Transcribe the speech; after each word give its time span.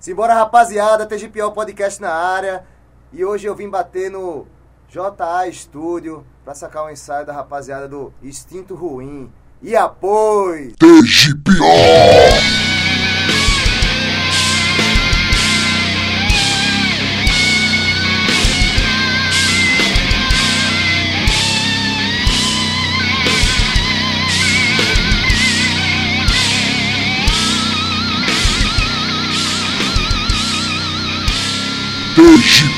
Simbora 0.00 0.34
rapaziada, 0.34 1.06
TGPO 1.06 1.50
Podcast 1.52 2.00
na 2.00 2.12
área. 2.12 2.64
E 3.12 3.24
hoje 3.24 3.46
eu 3.46 3.54
vim 3.54 3.68
bater 3.68 4.10
no 4.10 4.46
JA 4.88 5.50
Studio 5.52 6.24
pra 6.44 6.54
sacar 6.54 6.84
um 6.84 6.90
ensaio 6.90 7.24
da 7.24 7.32
rapaziada 7.32 7.88
do 7.88 8.12
Instinto 8.22 8.74
Ruim. 8.74 9.32
E 9.62 9.74
apoio! 9.74 10.72
TGPO! 10.76 12.23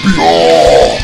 TGPO! 0.07 1.03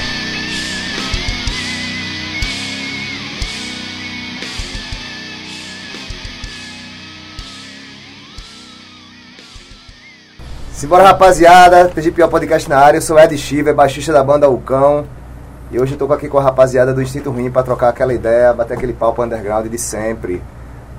Simbora 10.73 11.05
rapaziada, 11.05 11.89
TGPO 11.89 12.29
Podcast 12.29 12.69
na 12.69 12.79
área. 12.79 12.99
Eu 12.99 13.03
sou 13.03 13.19
Ed 13.19 13.37
Chiver, 13.37 13.75
baixista 13.75 14.13
da 14.13 14.23
banda 14.23 14.49
Ucão. 14.49 15.05
E 15.71 15.79
hoje 15.79 15.93
eu 15.95 15.99
tô 15.99 16.13
aqui 16.13 16.29
com 16.29 16.39
a 16.39 16.43
rapaziada 16.43 16.93
do 16.93 17.01
Instinto 17.01 17.31
Ruim 17.31 17.51
pra 17.51 17.63
trocar 17.63 17.89
aquela 17.91 18.13
ideia, 18.13 18.53
bater 18.53 18.75
aquele 18.75 18.93
papo 18.93 19.23
underground 19.23 19.67
de 19.69 19.79
sempre. 19.79 20.43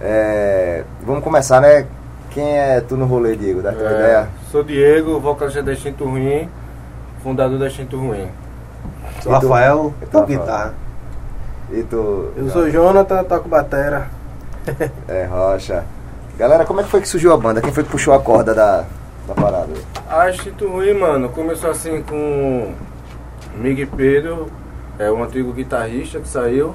É, 0.02 0.84
Vamos 1.06 1.24
começar, 1.24 1.60
né? 1.62 1.86
Quem 2.32 2.58
é 2.58 2.82
tu 2.82 2.96
no 2.98 3.06
rolê, 3.06 3.36
Diego? 3.36 3.62
Dá 3.62 3.72
É, 3.72 3.74
ideia? 3.74 4.28
Sou 4.52 4.64
Diego, 4.64 5.20
vocalista 5.20 5.62
da 5.62 5.74
Instinto 5.74 6.06
Ruim, 6.06 6.50
fundador 7.24 7.58
da 7.58 7.68
Instinto 7.68 7.98
Ruim. 7.98 8.28
Sou 9.22 9.32
Rafael, 9.32 9.94
E 10.02 10.06
tu, 10.06 10.12
toco 10.12 10.28
guitarra. 10.28 10.74
E 11.72 11.84
tu? 11.84 12.32
Eu 12.36 12.50
sou 12.50 12.70
Jonathan, 12.70 13.24
toco 13.24 13.48
batera. 13.48 14.10
É, 15.08 15.26
Rocha. 15.26 15.84
Galera, 16.38 16.66
como 16.66 16.82
é 16.82 16.84
que 16.84 16.90
foi 16.90 17.02
que 17.02 17.08
surgiu 17.08 17.34
a 17.34 17.38
banda? 17.38 17.62
Quem 17.62 17.72
foi 17.72 17.84
que 17.84 17.90
puxou 17.90 18.14
a 18.14 18.20
corda 18.20 18.54
da, 18.54 18.86
da 19.28 19.34
parada? 19.34 19.70
A 20.10 20.30
Instinto 20.30 20.68
Ruim, 20.68 20.94
mano, 20.94 21.30
começou 21.30 21.70
assim 21.70 22.02
com 22.02 22.74
Miguel 23.56 23.88
Pedro, 23.96 24.48
é 25.00 25.12
um 25.12 25.24
antigo 25.24 25.54
guitarrista 25.54 26.20
que 26.20 26.28
saiu. 26.28 26.74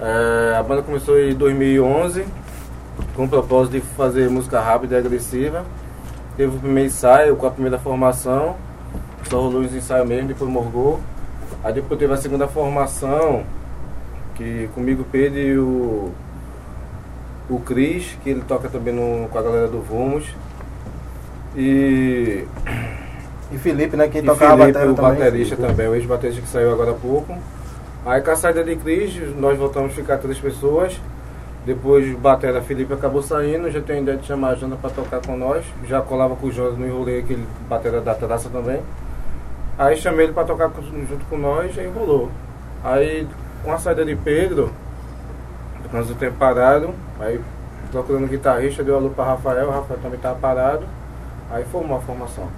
É, 0.00 0.56
a 0.56 0.62
banda 0.62 0.82
começou 0.82 1.18
em 1.18 1.34
2011 1.34 2.24
com 3.14 3.24
o 3.24 3.28
propósito 3.28 3.72
de 3.72 3.80
fazer 3.80 4.28
música 4.28 4.60
rápida 4.60 4.96
e 4.96 4.98
agressiva. 4.98 5.64
Teve 6.36 6.56
o 6.56 6.60
primeiro 6.60 6.88
ensaio 6.88 7.36
com 7.36 7.46
a 7.46 7.50
primeira 7.50 7.78
formação, 7.78 8.56
só 9.28 9.40
rolou 9.40 9.62
os 9.62 9.74
ensaios 9.74 10.08
mesmo, 10.08 10.28
depois 10.28 10.50
morgou. 10.50 11.00
Aí 11.64 11.72
depois 11.72 11.98
teve 11.98 12.12
a 12.12 12.16
segunda 12.16 12.48
formação, 12.48 13.44
que 14.34 14.68
comigo 14.74 15.04
Pedro 15.10 15.38
e 15.38 15.58
o, 15.58 16.10
o 17.48 17.60
Cris, 17.60 18.16
que 18.22 18.30
ele 18.30 18.42
toca 18.46 18.68
também 18.68 18.94
no, 18.94 19.28
com 19.28 19.38
a 19.38 19.42
galera 19.42 19.68
do 19.68 19.80
Vumos. 19.80 20.24
E, 21.56 22.44
E 23.52 23.58
Felipe, 23.58 23.96
né? 23.96 24.08
Quem 24.08 24.22
e 24.22 24.24
tocava 24.24 24.64
Felipe, 24.64 24.78
o 24.78 24.94
também. 24.94 25.18
baterista 25.18 25.56
também, 25.56 25.86
o 25.88 25.94
ex-baterista 25.94 26.40
que 26.40 26.48
saiu 26.48 26.72
agora 26.72 26.92
há 26.92 26.94
pouco. 26.94 27.36
Aí 28.04 28.20
com 28.20 28.30
a 28.30 28.36
saída 28.36 28.64
de 28.64 28.74
Cris, 28.76 29.14
nós 29.36 29.58
voltamos 29.58 29.92
a 29.92 29.94
ficar 29.94 30.18
três 30.18 30.38
pessoas. 30.38 30.98
Depois 31.64 32.12
o 32.12 32.18
batera 32.18 32.60
Felipe 32.60 32.92
acabou 32.92 33.22
saindo, 33.22 33.70
já 33.70 33.80
tenho 33.80 34.00
a 34.00 34.02
ideia 34.02 34.18
de 34.18 34.26
chamar 34.26 34.48
a 34.48 34.54
Jana 34.56 34.74
para 34.74 34.90
tocar 34.90 35.20
com 35.24 35.36
nós. 35.36 35.64
Já 35.86 36.00
colava 36.00 36.34
com 36.34 36.46
o 36.48 36.50
Jonas 36.50 36.76
no 36.76 36.86
enrolei 36.86 37.20
aquele 37.20 37.46
batera 37.68 38.00
da 38.00 38.14
traça 38.14 38.48
também. 38.48 38.80
Aí 39.78 39.96
chamei 39.96 40.26
ele 40.26 40.32
para 40.32 40.44
tocar 40.44 40.70
junto 40.70 41.24
com 41.26 41.38
nós 41.38 41.74
e 41.76 41.80
aí 41.80 41.88
rolou. 41.88 42.30
Aí 42.84 43.26
com 43.64 43.72
a 43.72 43.78
saída 43.78 44.04
de 44.04 44.16
Pedro, 44.16 44.72
nós 45.92 46.10
o 46.10 46.14
tempo 46.14 46.36
parado, 46.38 46.94
aí 47.20 47.40
procurando 47.90 48.26
guitarrista, 48.26 48.82
deu 48.82 48.96
alô 48.96 49.10
para 49.10 49.24
Rafael, 49.24 49.68
o 49.68 49.70
Rafael 49.70 50.00
também 50.00 50.16
estava 50.16 50.38
parado. 50.38 50.84
Aí 51.50 51.64
formou 51.64 51.98
a 51.98 52.00
formação. 52.00 52.48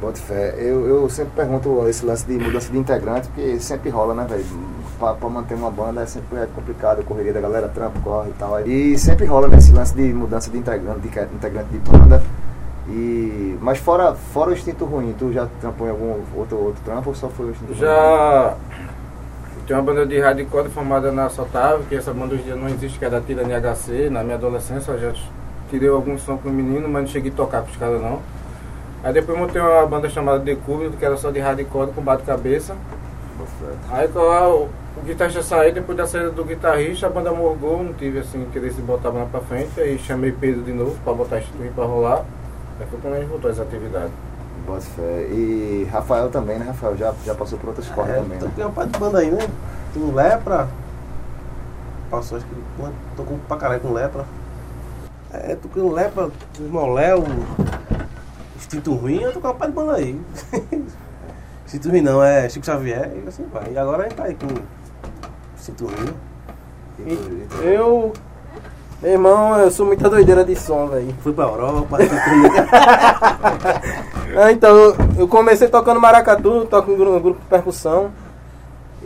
Bota 0.00 0.20
fé. 0.20 0.54
Eu, 0.58 0.86
eu 0.86 1.08
sempre 1.08 1.32
pergunto 1.34 1.88
esse 1.88 2.04
lance 2.04 2.26
de 2.26 2.38
mudança 2.38 2.70
de 2.70 2.78
integrante, 2.78 3.28
porque 3.28 3.58
sempre 3.58 3.88
rola, 3.88 4.14
né, 4.14 4.26
velho? 4.28 4.44
Pra 4.98 5.28
manter 5.28 5.54
uma 5.54 5.70
banda 5.70 6.02
é 6.02 6.06
sempre 6.06 6.38
é 6.38 6.46
complicado, 6.46 7.00
a 7.00 7.02
correria 7.02 7.32
da 7.32 7.40
galera, 7.40 7.68
trampo, 7.68 8.00
corre 8.00 8.30
e 8.30 8.34
tal. 8.34 8.60
E 8.66 8.98
sempre 8.98 9.26
rola 9.26 9.48
nesse 9.48 9.72
lance 9.72 9.94
de 9.94 10.12
mudança 10.12 10.50
de 10.50 10.58
integrante, 10.58 11.00
de 11.00 11.08
integrante 11.08 11.68
de 11.70 11.78
banda. 11.78 12.22
E, 12.92 13.56
mas 13.62 13.78
fora, 13.78 14.14
fora 14.14 14.50
o 14.50 14.52
instinto 14.52 14.84
ruim, 14.84 15.14
tu 15.18 15.32
já 15.32 15.48
trampou 15.62 15.86
em 15.86 15.90
algum 15.90 16.20
outro, 16.36 16.58
outro 16.58 16.82
trampo 16.84 17.08
ou 17.08 17.14
só 17.14 17.28
foi 17.28 17.46
o 17.46 17.50
instinto 17.50 17.72
ruim? 17.72 17.80
Já 17.80 18.54
tem 19.66 19.74
uma 19.74 19.82
banda 19.82 20.04
de 20.04 20.20
hardcore 20.20 20.68
formada 20.68 21.10
na 21.10 21.30
Sotávio, 21.30 21.86
que 21.88 21.94
essa 21.94 22.12
banda 22.12 22.34
hoje 22.34 22.42
dia 22.42 22.54
não 22.54 22.68
existe, 22.68 22.98
que 22.98 23.04
é 23.06 23.08
da 23.08 23.20
Tira 23.20 23.42
NHC. 23.44 24.10
Na 24.10 24.22
minha 24.22 24.34
adolescência 24.34 24.92
eu 24.92 25.00
já 25.00 25.14
tirei 25.70 25.88
alguns 25.88 26.20
sons 26.20 26.40
com 26.42 26.50
o 26.50 26.52
menino, 26.52 26.86
mas 26.86 27.02
não 27.04 27.08
cheguei 27.08 27.30
a 27.30 27.34
tocar 27.34 27.62
com 27.62 27.70
os 27.70 27.76
caras 27.76 28.02
não. 28.02 28.20
Aí 29.02 29.12
depois 29.12 29.38
montei 29.38 29.62
uma 29.62 29.86
banda 29.86 30.10
chamada 30.10 30.40
The 30.40 30.56
Cúbito, 30.66 30.98
que 30.98 31.04
era 31.04 31.16
só 31.16 31.30
de 31.30 31.40
hardcore 31.40 31.92
com 31.92 32.02
bate-cabeça. 32.02 32.76
Aí 33.90 34.06
quando 34.08 34.26
o, 34.26 34.68
o 34.98 35.02
guitarrista 35.06 35.42
saiu, 35.42 35.72
depois 35.72 35.96
da 35.96 36.06
saída 36.06 36.30
do 36.30 36.44
guitarrista, 36.44 37.06
a 37.06 37.10
banda 37.10 37.32
morgou, 37.32 37.82
não 37.82 37.94
tive 37.94 38.18
assim 38.18 38.42
interesse 38.42 38.80
em 38.80 38.84
botar 38.84 39.08
a 39.08 39.12
banda 39.12 39.26
pra 39.30 39.40
frente, 39.40 39.80
aí 39.80 39.98
chamei 39.98 40.32
Pedro 40.32 40.62
de 40.62 40.72
novo 40.72 40.96
pra 41.02 41.14
botar 41.14 41.38
instituir 41.38 41.72
pra 41.72 41.84
rolar. 41.84 42.24
Aí 42.80 42.86
foi 42.86 42.98
quando 43.00 43.14
a 43.14 43.18
gente 43.20 43.28
voltou 43.28 43.50
às 43.50 43.58
atividades. 43.60 44.10
Bota 44.66 44.80
fé. 44.82 45.26
E 45.30 45.88
Rafael 45.90 46.28
também, 46.30 46.58
né, 46.58 46.66
Rafael? 46.66 46.96
Já, 46.96 47.12
já 47.24 47.34
passou 47.34 47.58
por 47.58 47.68
outras 47.70 47.88
cordas 47.88 48.14
É, 48.16 48.18
também, 48.20 48.38
né? 48.38 48.46
toquei 48.46 48.64
uma 48.64 48.70
parte 48.72 48.90
de 48.92 48.98
banda 48.98 49.18
aí, 49.18 49.30
né? 49.30 49.48
Tem 49.92 50.12
lepra. 50.12 50.68
Passou, 52.10 52.38
acho 52.38 52.46
que 52.46 52.54
tocou 53.16 53.38
pra 53.48 53.56
caralho 53.56 53.80
com 53.80 53.92
lepra. 53.92 54.24
É, 55.32 55.56
toquei 55.56 55.82
um 55.82 55.90
lepra, 55.90 56.30
com 56.56 56.62
irmão 56.62 56.92
Léo, 56.92 57.24
Instinto 58.54 58.92
Ruim, 58.94 59.22
eu 59.22 59.32
toquei 59.32 59.48
uma 59.50 59.56
parte 59.56 59.70
de 59.70 59.76
banda 59.76 59.94
aí. 59.94 60.20
Instinto 61.66 61.88
Ruim 61.88 62.02
não, 62.02 62.22
é 62.22 62.48
Chico 62.48 62.66
Xavier 62.66 63.10
e 63.24 63.28
assim 63.28 63.46
vai. 63.52 63.72
E 63.72 63.78
agora 63.78 64.02
a 64.02 64.08
gente 64.08 64.14
tá 64.16 64.24
aí 64.24 64.34
com 64.34 64.46
Instinto 65.56 65.86
Ruim. 65.86 66.14
E? 67.00 67.48
Eu. 67.64 68.12
Meu 69.02 69.12
irmão, 69.12 69.58
eu 69.58 69.70
sou 69.70 69.84
muita 69.84 70.08
doideira 70.08 70.44
de 70.44 70.54
som, 70.54 70.86
velho. 70.86 71.12
Fui 71.22 71.32
pra 71.32 71.44
Europa, 71.46 71.98
Ah, 74.36 74.50
então, 74.52 74.94
eu- 75.18 75.26
comecei 75.28 75.66
tocando 75.68 76.00
maracatu, 76.00 76.64
toco 76.66 76.90
em 76.92 76.96
grupo, 76.96 77.20
grupo 77.20 77.40
de 77.40 77.46
percussão. 77.46 78.10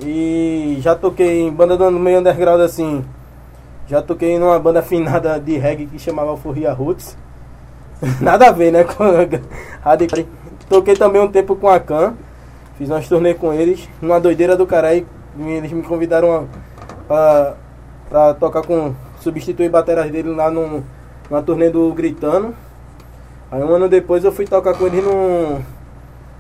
E 0.03 0.77
já 0.81 0.95
toquei 0.95 1.41
em 1.43 1.51
banda 1.51 1.77
do 1.77 1.91
meio 1.91 2.21
underground 2.21 2.61
assim. 2.61 3.03
Já 3.89 4.03
toquei 4.03 4.39
numa 4.39 4.59
banda 4.59 4.81
afinada 4.81 5.41
de 5.41 5.57
reggae 5.57 5.87
que 5.87 5.99
chamava 5.99 6.37
Furria 6.37 6.73
Roots. 6.73 7.17
Nada 8.21 8.49
a 8.49 8.53
ver, 8.53 8.71
né? 8.73 8.85
Com 8.85 9.05
hardcore. 9.83 10.29
Toquei 10.69 10.95
também 10.95 11.23
um 11.23 11.29
tempo 11.29 11.57
com 11.57 11.69
a 11.69 11.81
Khan. 11.81 12.13
Fiz 12.77 12.91
umas 12.91 13.09
turnê 13.09 13.33
com 13.33 13.53
eles. 13.55 13.89
Numa 14.03 14.21
doideira 14.21 14.55
do 14.57 14.67
caralho. 14.67 15.07
Eles 15.39 15.73
me 15.73 15.83
convidaram 15.83 16.47
a, 17.09 17.55
pra 18.11 18.35
tocar 18.35 18.63
com. 18.63 18.95
Substituir 19.27 19.69
bateras 19.69 20.11
dele 20.11 20.31
lá 20.31 20.51
num, 20.51 20.83
numa 21.29 21.43
turnê 21.43 21.69
do 21.69 21.93
Gritando. 21.93 22.55
Aí 23.51 23.63
um 23.63 23.75
ano 23.75 23.89
depois 23.89 24.25
eu 24.25 24.31
fui 24.31 24.47
tocar 24.47 24.75
com 24.75 24.87
ele 24.87 25.01
num. 25.01 25.61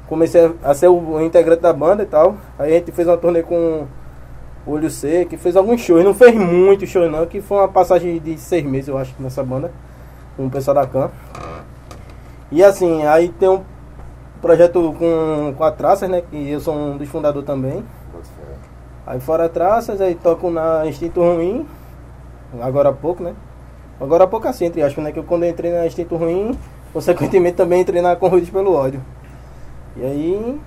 Comecei 0.08 0.52
a 0.62 0.72
ser 0.72 0.88
o 0.88 1.20
integrante 1.20 1.62
da 1.62 1.72
banda 1.72 2.04
e 2.04 2.06
tal. 2.06 2.36
Aí 2.58 2.72
a 2.72 2.78
gente 2.78 2.92
fez 2.92 3.08
uma 3.08 3.16
turnê 3.16 3.42
com 3.42 3.86
Olho 4.64 4.88
C, 4.88 5.24
que 5.24 5.36
fez 5.36 5.56
alguns 5.56 5.80
shows. 5.80 6.04
Não 6.04 6.14
fez 6.14 6.34
muitos 6.34 6.88
shows 6.88 7.10
não, 7.10 7.26
que 7.26 7.40
foi 7.40 7.58
uma 7.58 7.68
passagem 7.68 8.20
de 8.20 8.38
seis 8.38 8.64
meses, 8.64 8.88
eu 8.88 8.96
acho, 8.96 9.14
nessa 9.18 9.42
banda. 9.42 9.72
Com 10.36 10.46
o 10.46 10.50
pessoal 10.50 10.76
da 10.76 10.86
Can. 10.86 11.10
E 12.52 12.62
assim, 12.62 13.04
aí 13.04 13.28
tem 13.30 13.48
um 13.48 13.62
projeto 14.40 14.94
com, 14.96 15.54
com 15.56 15.64
a 15.64 15.72
Traças, 15.72 16.08
né? 16.08 16.22
Que 16.30 16.50
eu 16.50 16.60
sou 16.60 16.74
um 16.74 16.96
dos 16.96 17.08
fundadores 17.08 17.46
também. 17.46 17.82
Aí 19.04 19.18
fora 19.18 19.48
Traças, 19.48 20.00
aí 20.00 20.14
toco 20.14 20.50
na 20.50 20.86
Instinto 20.86 21.20
Ruim. 21.20 21.66
Agora 22.62 22.88
há 22.90 22.92
pouco, 22.92 23.22
né? 23.22 23.34
Agora 24.00 24.24
há 24.24 24.26
pouco 24.26 24.46
assim, 24.48 24.66
entre 24.66 24.82
aspas, 24.82 25.02
né? 25.04 25.12
Que 25.12 25.18
eu, 25.18 25.24
quando 25.24 25.44
eu 25.44 25.50
entrei 25.50 25.72
na 25.72 25.86
Instinto 25.86 26.16
Ruim, 26.16 26.58
consequentemente 26.92 27.56
também 27.56 27.80
entrei 27.80 28.02
na 28.02 28.14
Corridos 28.16 28.50
pelo 28.50 28.74
Ódio. 28.74 29.00
E 29.96 30.04
aí, 30.04 30.60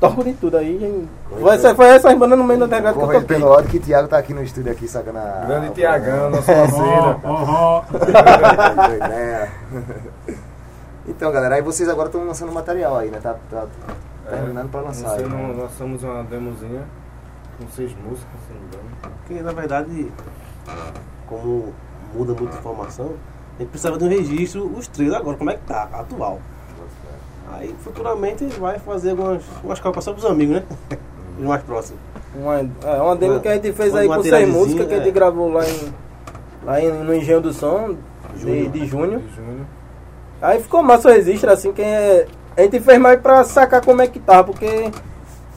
toco 0.00 0.24
de 0.24 0.32
tudo 0.32 0.56
aí. 0.56 0.78
gente. 0.78 1.08
Foi, 1.40 1.54
essa, 1.54 1.74
foi 1.74 1.86
essas 1.88 2.14
bandas 2.16 2.38
no 2.38 2.44
meio 2.44 2.58
do 2.58 2.64
underground 2.64 2.96
que 2.96 3.02
eu 3.02 3.06
toquei. 3.06 3.22
pelo 3.22 3.48
ódio 3.50 3.70
que 3.70 3.76
o 3.76 3.80
Thiago 3.80 4.08
tá 4.08 4.16
aqui 4.18 4.32
no 4.32 4.42
estúdio 4.42 4.72
aqui, 4.72 4.88
sacando 4.88 5.18
a... 5.18 5.44
Grande 5.46 5.74
Tiagão, 5.74 6.30
nosso 6.30 6.50
É. 6.50 6.54
parceiro. 6.54 7.20
Doideira. 8.88 9.48
Então, 11.06 11.30
galera, 11.30 11.56
aí 11.56 11.60
vocês 11.62 11.86
agora 11.86 12.08
estão 12.08 12.24
lançando 12.26 12.50
material 12.50 12.96
aí, 12.96 13.10
né? 13.10 13.18
Tá, 13.22 13.36
tá 13.50 13.66
terminando 14.30 14.70
pra 14.70 14.80
lançar. 14.80 15.12
aí, 15.12 15.22
não, 15.28 15.48
né? 15.48 15.54
lançamos 15.62 16.02
uma 16.02 16.22
demozinha. 16.24 16.80
com 17.58 17.68
seis 17.68 17.94
músicas, 18.02 18.40
se 18.48 18.54
não 18.54 18.60
me 18.62 18.66
engano. 18.68 18.84
Porque 19.26 19.42
na 19.42 19.52
verdade, 19.52 20.10
como 21.26 21.72
muda 22.14 22.34
muita 22.34 22.56
informação, 22.56 23.12
a 23.56 23.60
gente 23.62 23.68
precisava 23.70 23.98
de 23.98 24.04
um 24.04 24.08
registro, 24.08 24.70
os 24.76 24.86
três 24.88 25.12
agora, 25.12 25.36
como 25.36 25.50
é 25.50 25.54
que 25.54 25.62
tá, 25.66 25.88
atual. 25.92 26.38
Aí 27.52 27.74
futuramente 27.84 28.44
vai 28.58 28.78
fazer 28.78 29.10
algumas, 29.10 29.42
algumas 29.56 29.78
copas 29.80 30.02
só 30.04 30.12
pros 30.12 30.24
amigos, 30.24 30.56
né? 30.56 30.62
Os 31.38 31.44
mais 31.44 31.62
próximos. 31.62 32.00
Uma, 32.34 32.58
é, 32.58 33.00
uma 33.02 33.14
demo 33.16 33.34
Uma- 33.34 33.40
que 33.40 33.48
a 33.48 33.54
gente 33.54 33.72
fez 33.72 33.94
aí 33.94 34.08
com 34.08 34.16
materialzinho, 34.16 34.52
músicas 34.58 34.86
que 34.88 34.94
a 34.94 34.96
gente 34.98 35.08
é. 35.08 35.12
gravou 35.12 35.52
lá, 35.52 35.64
em, 35.68 35.94
lá 36.64 36.80
em- 36.80 36.90
no 37.04 37.14
Engenho 37.14 37.40
do 37.40 37.52
Som 37.52 37.96
de, 38.34 38.40
Júnior. 38.40 38.70
de 38.70 38.86
junho. 38.86 39.20
De 39.20 39.34
Júnior. 39.36 39.66
Aí 40.42 40.60
ficou 40.60 40.82
massa 40.82 41.08
o 41.08 41.12
registro, 41.12 41.50
assim, 41.50 41.72
quem 41.72 41.84
é. 41.86 42.26
A 42.56 42.62
gente 42.62 42.80
fez 42.80 42.98
mais 42.98 43.20
pra 43.20 43.44
sacar 43.44 43.84
como 43.84 44.02
é 44.02 44.06
que 44.08 44.18
tá, 44.18 44.42
porque 44.42 44.90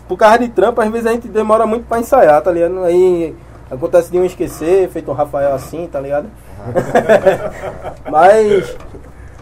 por 0.07 0.17
causa 0.17 0.39
de 0.39 0.49
trampo, 0.49 0.79
às 0.81 0.89
vezes 0.91 1.07
a 1.07 1.11
gente 1.13 1.27
demora 1.27 1.65
muito 1.65 1.85
pra 1.87 1.99
ensaiar, 1.99 2.41
tá 2.41 2.51
ligado? 2.51 2.83
Aí 2.83 3.35
acontece 3.69 4.11
de 4.11 4.17
um 4.17 4.25
esquecer, 4.25 4.89
feito 4.89 5.09
um 5.11 5.13
Rafael 5.13 5.53
assim, 5.53 5.87
tá 5.91 5.99
ligado? 5.99 6.27
Mas 8.09 8.75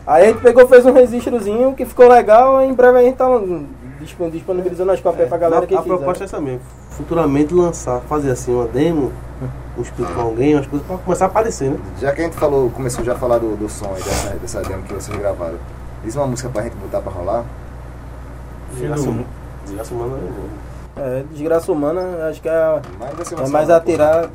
aí 0.06 0.24
a 0.24 0.26
gente 0.28 0.42
pegou, 0.42 0.68
fez 0.68 0.86
um 0.86 0.94
registrozinho 0.94 1.74
que 1.74 1.86
ficou 1.86 2.08
legal, 2.08 2.62
em 2.62 2.74
breve 2.74 3.00
a 3.00 3.02
gente 3.04 3.16
tá 3.16 3.28
disp- 4.00 4.20
disponibilizando 4.32 4.92
as 4.92 5.00
cópias 5.00 5.28
pra 5.28 5.38
galera 5.38 5.64
a, 5.64 5.68
que 5.68 5.76
a 5.76 5.82
quiser. 5.82 5.96
proposta 5.96 6.24
é 6.24 6.26
essa 6.26 6.40
mesmo. 6.40 6.62
Futuramente 6.92 7.54
lançar, 7.54 8.02
fazer 8.02 8.32
assim 8.32 8.54
uma 8.54 8.68
demo, 8.68 9.12
um 9.78 9.82
espírito 9.82 10.14
com 10.14 10.22
alguém, 10.22 10.56
umas 10.56 10.68
coisas 10.68 10.88
pra 10.88 10.98
começar 10.98 11.26
a 11.26 11.28
aparecer, 11.28 11.70
né? 11.72 11.78
Já 12.00 12.12
que 12.14 12.22
a 12.22 12.24
gente 12.26 12.38
falou, 12.38 12.70
começou 12.70 13.04
já 13.04 13.14
a 13.14 13.16
falar 13.18 13.38
do, 13.40 13.56
do 13.58 13.68
som 13.70 13.88
aí, 13.96 14.02
dessa, 14.04 14.30
dessa 14.36 14.62
demo 14.62 14.84
que 14.84 14.94
vocês 14.94 15.18
gravaram. 15.18 15.58
Diz 16.04 16.16
uma 16.16 16.28
música 16.28 16.50
pra 16.50 16.64
gente 16.64 16.76
botar 16.76 17.02
pra 17.02 17.12
rolar. 17.12 17.44
Desgraça 18.74 19.10
hum- 19.10 19.26
humana 19.92 20.18
é 20.18 20.32
bom. 20.32 20.65
É, 20.98 21.24
desgraça 21.30 21.72
humana, 21.72 22.28
acho 22.30 22.42
que 22.42 22.48
é, 22.48 22.52
é 22.52 23.48
mais 23.50 23.70
a 23.70 23.82
tirar. 23.82 24.30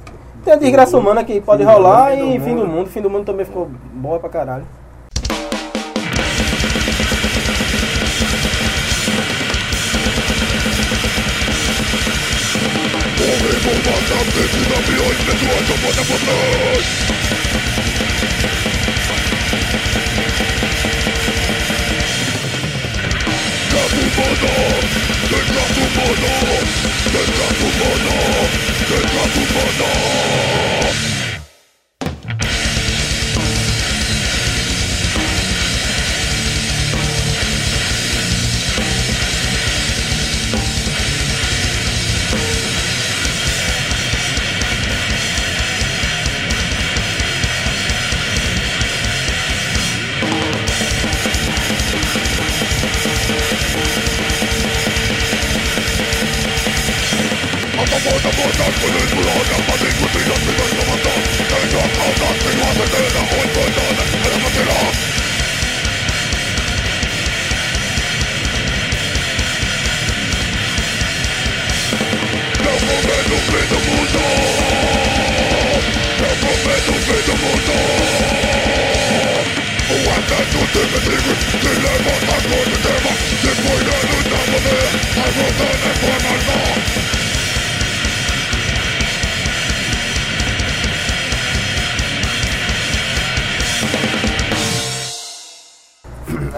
Tem 0.45 0.53
a 0.53 0.57
desgraça 0.57 0.97
humana 0.97 1.25
que 1.25 1.41
pode 1.41 1.65
Fim 1.65 1.71
rolar 1.71 2.17
mundo, 2.17 2.21
fim 2.21 2.35
e 2.35 2.39
do 2.39 2.45
fim 2.45 2.55
do 2.55 2.67
mundo. 2.67 2.91
Fim 2.91 3.03
do 3.03 3.11
mundo 3.11 3.25
também 3.25 3.47
ficou 3.47 3.71
boa 3.95 4.19
pra 4.19 4.29
caralho. 4.29 4.67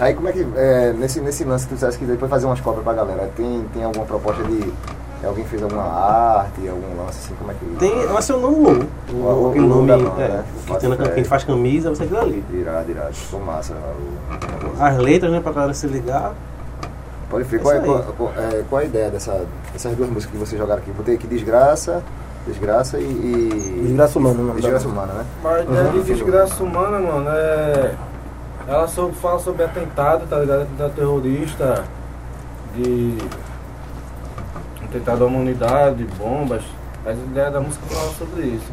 Aí 0.03 0.13
como 0.13 0.27
é 0.27 0.33
que, 0.33 0.45
é, 0.57 0.91
nesse, 0.91 1.21
nesse 1.21 1.45
lance 1.45 1.65
que 1.65 1.69
tu 1.69 1.75
disseste 1.75 1.97
que 1.97 2.05
depois 2.05 2.29
fazer 2.29 2.45
umas 2.45 2.59
cópias 2.59 2.83
pra 2.83 2.93
galera, 2.93 3.31
tem, 3.37 3.63
tem 3.73 3.83
alguma 3.83 4.05
proposta 4.05 4.43
de. 4.43 4.73
Alguém 5.25 5.45
fez 5.45 5.63
alguma 5.63 5.83
arte, 5.83 6.67
algum 6.67 6.97
lance 7.01 7.19
assim, 7.19 7.33
como 7.35 7.51
é 7.51 7.53
que. 7.53 7.65
Tem, 7.77 8.07
vai 8.07 8.21
ser 8.21 8.33
o 8.33 8.39
nome 8.39 8.59
novo. 8.59 8.87
O- 9.11 9.15
O, 9.15 9.55
nome 9.55 9.59
nome 9.59 9.87
da 9.87 9.97
banda, 9.97 10.21
é, 10.21 10.27
né? 10.27 10.43
que 10.67 10.75
tem 10.79 10.89
na, 10.89 10.95
Faz- 10.97 11.13
quem 11.13 11.23
faz 11.23 11.43
camisa, 11.45 11.95
ser 11.95 12.03
aquilo 12.03 12.19
ali. 12.19 12.43
Irado, 12.51 12.91
irado. 12.91 13.13
Ficou 13.13 13.39
massa. 13.39 13.73
o- 13.73 14.83
As 14.83 14.97
letras, 14.97 15.31
né, 15.31 15.39
pra 15.39 15.51
galera 15.53 15.73
se 15.73 15.87
ligar. 15.87 16.33
Pode 17.29 17.45
ver, 17.45 17.57
É 17.57 17.59
qual, 17.59 17.73
é, 17.75 17.79
qual, 17.79 18.03
qual- 18.17 18.33
é, 18.37 18.63
qual 18.69 18.81
a 18.81 18.85
ideia 18.85 19.09
dessa, 19.09 19.45
dessas 19.71 19.95
duas 19.95 20.09
músicas 20.09 20.33
que 20.33 20.37
vocês 20.45 20.59
jogaram 20.59 20.81
aqui? 20.81 20.91
Botei 20.91 21.15
aqui 21.15 21.25
Desgraça, 21.25 22.03
Desgraça 22.45 22.99
e. 22.99 23.03
e- 23.03 23.81
Desgraça 23.87 24.19
Humana, 24.19 24.35
o 24.35 24.43
nome 24.43 24.61
da 24.61 24.69
Desgraça. 24.69 24.87
Humana, 24.87 25.13
né? 25.13 25.25
Mas 25.41 25.55
a 25.55 25.61
ideia 25.63 25.83
Uhum. 25.85 25.91
de 25.93 26.03
desgraça 26.03 26.63
humana, 26.63 26.99
mano, 26.99 27.29
é. 27.29 27.95
Ela 28.67 28.87
sobre, 28.87 29.13
fala 29.15 29.39
sobre 29.39 29.63
atentado, 29.63 30.27
tá 30.29 30.37
ligado? 30.39 30.61
Atentado 30.63 30.93
terrorista, 30.95 31.83
de. 32.75 33.17
Atentado 34.93 35.23
à 35.23 35.27
humanidade, 35.27 36.03
bombas. 36.19 36.61
As 37.03 37.17
ideias 37.17 37.51
da 37.51 37.59
música 37.59 37.83
falam 37.87 38.13
sobre 38.13 38.43
isso. 38.43 38.71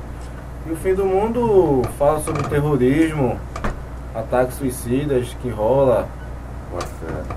E 0.67 0.71
o 0.71 0.77
fim 0.77 0.93
do 0.93 1.07
mundo 1.07 1.81
fala 1.99 2.21
sobre 2.21 2.43
terrorismo, 2.47 3.39
ataques 4.15 4.57
suicidas 4.57 5.35
que 5.41 5.49
rola. 5.49 6.07
Fé. 6.79 7.35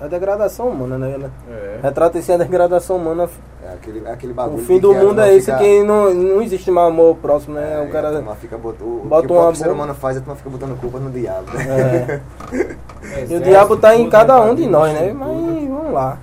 A 0.00 0.06
degradação 0.06 0.68
humana, 0.68 0.96
né? 0.96 1.30
É. 1.50 1.80
Retrata 1.82 2.16
esse 2.16 2.30
a 2.30 2.36
degradação 2.36 2.94
humana. 2.96 3.28
É 3.64 3.72
aquele, 3.74 4.06
é 4.06 4.12
aquele 4.12 4.32
O 4.32 4.36
bagulho. 4.36 4.64
fim 4.64 4.74
que 4.74 4.80
do 4.80 4.94
mundo 4.94 5.20
é 5.20 5.34
esse 5.34 5.46
fica- 5.46 5.58
que 5.58 5.82
não, 5.82 6.14
não 6.14 6.42
existe 6.42 6.70
mais 6.70 6.88
amor 6.88 7.16
próximo, 7.16 7.56
né? 7.56 7.74
É, 7.74 7.88
o 7.88 7.90
cara. 7.90 8.22
fica 8.40 8.56
botando, 8.56 8.86
o 8.86 9.06
bota 9.08 9.26
que 9.26 9.32
o 9.32 9.36
uma 9.36 9.54
ser 9.54 9.68
humano 9.68 9.94
faz, 9.94 10.16
a 10.16 10.20
turma 10.20 10.36
fica 10.36 10.48
botando 10.48 10.80
culpa 10.80 11.00
no 11.00 11.10
diabo, 11.10 11.50
né? 11.54 12.20
É. 12.52 12.76
E 13.28 13.34
o 13.36 13.40
diabo 13.40 13.76
tá 13.76 13.96
em 13.96 14.08
cada 14.08 14.40
um 14.40 14.54
de 14.54 14.64
nós, 14.66 14.92
né? 14.92 15.12
Mas 15.12 15.28
vamos 15.68 15.92
lá. 15.92 16.18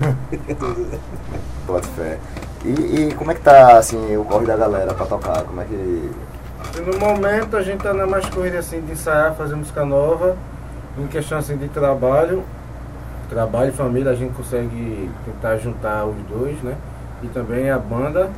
Bota 1.66 1.88
fé. 1.88 2.18
E, 2.64 2.68
e 3.08 3.14
como 3.14 3.30
é 3.30 3.34
que 3.34 3.40
tá, 3.40 3.78
assim, 3.78 4.16
o 4.16 4.24
corre 4.24 4.46
da 4.46 4.56
galera 4.56 4.92
pra 4.94 5.06
tocar? 5.06 5.42
Como 5.44 5.60
é 5.60 5.64
que... 5.64 6.10
No 6.84 6.98
momento 6.98 7.56
a 7.56 7.62
gente 7.62 7.82
tá 7.82 7.92
na 7.92 8.06
mais 8.06 8.26
corrida 8.26 8.58
assim 8.58 8.80
de 8.80 8.92
ensaiar, 8.92 9.34
fazer 9.34 9.54
música 9.54 9.84
nova. 9.84 10.36
Em 10.98 11.06
questão 11.06 11.38
assim 11.38 11.56
de 11.56 11.68
trabalho, 11.68 12.42
trabalho 13.28 13.70
e 13.70 13.72
família, 13.72 14.10
a 14.10 14.14
gente 14.14 14.34
consegue 14.34 15.10
tentar 15.24 15.56
juntar 15.56 16.04
os 16.04 16.16
dois, 16.28 16.60
né? 16.62 16.74
E 17.22 17.28
também 17.28 17.70
a 17.70 17.78
banda. 17.78 18.30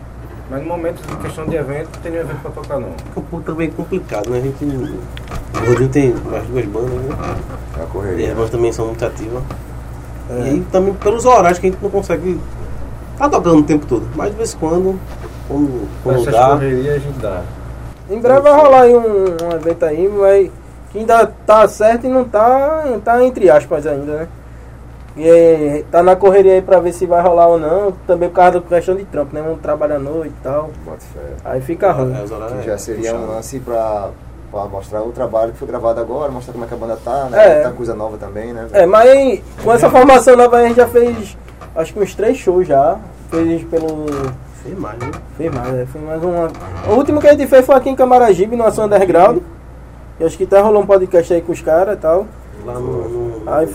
Mas 0.51 0.61
no 0.61 0.69
momento 0.69 1.01
de 1.07 1.17
questão 1.17 1.47
de 1.47 1.57
evento, 1.57 1.89
não 1.95 2.03
tem 2.03 2.13
nenhum 2.13 2.25
evento 2.25 2.41
pra 2.43 2.51
tocar 2.51 2.79
não. 2.79 2.93
Fica 2.93 3.21
um 3.21 3.23
pouco 3.23 3.45
também 3.45 3.71
complicado, 3.71 4.29
né? 4.31 4.39
A 4.39 4.41
gente. 4.43 4.65
O 4.65 5.67
Rodrigo 5.67 5.93
tem 5.93 6.13
as 6.13 6.47
duas 6.47 6.65
bandas, 6.67 6.91
né? 6.91 7.17
É 7.77 7.81
a 7.81 7.81
E 7.81 7.83
as 7.85 7.89
correria. 7.91 8.35
bandas 8.35 8.51
também 8.51 8.73
são 8.73 8.87
muito 8.87 9.05
ativas. 9.05 9.43
É. 10.31 10.35
E 10.35 10.43
aí 10.43 10.67
também 10.71 10.95
pelos 10.95 11.25
horários 11.25 11.59
que 11.59 11.67
a 11.67 11.71
gente 11.71 11.83
não 11.83 11.91
consegue. 11.91 12.41
Tá 13.19 13.29
tocando 13.29 13.59
o 13.59 13.63
tempo 13.63 13.87
todo. 13.87 14.07
Mas 14.17 14.31
de 14.31 14.37
vez 14.37 14.55
em 14.55 14.59
quando, 14.59 15.01
quando, 15.47 15.89
quando 16.03 16.21
Essas 16.21 16.33
dá. 16.33 16.49
correrias 16.51 16.97
a 16.97 16.99
gente 16.99 17.19
dá. 17.19 17.43
Em 18.11 18.21
breve 18.21 18.41
vai 18.41 18.53
rolar 18.53 18.81
aí 18.83 18.95
um, 18.95 19.01
um 19.01 19.53
evento 19.55 19.85
aí, 19.85 20.09
mas 20.09 20.51
que 20.91 20.99
ainda 20.99 21.27
tá 21.27 21.67
certo 21.69 22.07
e 22.07 22.11
não 22.11 22.25
tá, 22.25 22.85
tá 23.05 23.25
entre 23.25 23.49
aspas 23.49 23.87
ainda, 23.87 24.13
né? 24.13 24.29
E 25.17 25.85
tá 25.91 26.03
na 26.03 26.17
correria 26.17 26.55
aí 26.55 26.63
pra 26.63 26.81
ver 26.81 26.93
se 26.93 27.05
vai 27.07 27.23
rolar 27.23 27.47
ou 27.47 27.59
não, 27.59 27.93
também 28.07 28.29
por 28.29 28.37
causa 28.37 28.61
da 28.61 28.67
questão 28.67 28.95
de 28.95 29.05
trampo, 29.05 29.35
né? 29.35 29.43
Um 29.43 29.57
trabalha 29.57 29.97
à 29.97 29.99
noite 29.99 30.35
e 30.41 30.43
tal. 30.43 30.71
Aí 31.45 31.61
fica 31.61 31.93
ruim. 31.93 32.15
É, 32.15 32.35
horários 32.35 32.61
Que 32.61 32.67
já 32.67 32.73
é 32.73 32.79
seria 32.79 33.15
um 33.15 33.27
lance 33.27 33.61
pra, 33.61 34.11
pra 34.53 34.67
mostrar 34.67 35.03
o 35.03 35.11
trabalho 35.11 35.53
que 35.53 35.59
foi 35.59 35.67
gravado 35.67 36.01
agora, 36.01 36.31
mostrar 36.31 36.53
como 36.53 36.65
é 36.65 36.69
que 36.69 36.75
a 36.75 36.77
banda 36.77 36.99
tá, 37.03 37.25
né? 37.31 37.61
É. 37.61 37.63
Tá 37.63 37.71
coisa 37.73 37.95
nova 37.95 38.19
também, 38.19 38.53
né? 38.53 38.69
É, 38.73 38.87
mas 38.87 39.43
com 39.65 39.73
essa 39.73 39.91
formação 39.91 40.37
nova 40.37 40.59
aí 40.59 40.67
a 40.67 40.69
gente 40.69 40.77
já 40.77 40.87
fez 40.87 41.37
acho 41.75 41.93
que 41.93 42.01
uns 42.01 42.15
três 42.15 42.37
shows 42.37 42.67
já. 42.67 42.99
Fez 43.31 43.65
pelo. 43.65 44.07
Fez 44.63 44.79
mais, 44.79 44.99
né? 44.99 45.11
Fez 45.37 45.53
mais, 45.53 45.75
é, 45.75 45.87
fez 45.87 46.05
mais 46.05 46.23
uma. 46.23 46.51
O 46.89 46.97
último 46.97 47.21
que 47.21 47.27
a 47.27 47.33
gente 47.33 47.47
fez 47.47 47.65
foi 47.65 47.75
aqui 47.75 47.89
em 47.89 47.97
Camaragibe, 47.97 48.57
no 48.57 48.65
Ação 48.65 48.85
Underground. 48.85 49.39
E 50.21 50.25
acho 50.25 50.37
que 50.37 50.45
até 50.45 50.61
rolou 50.61 50.83
um 50.83 50.87
podcast 50.87 51.33
aí 51.33 51.41
com 51.41 51.53
os 51.53 51.63
caras 51.63 51.97
e 51.97 52.01
tal. 52.01 52.27
Lá 52.65 52.75
no. 52.75 53.09
no 53.09 53.51
Aí, 53.51 53.69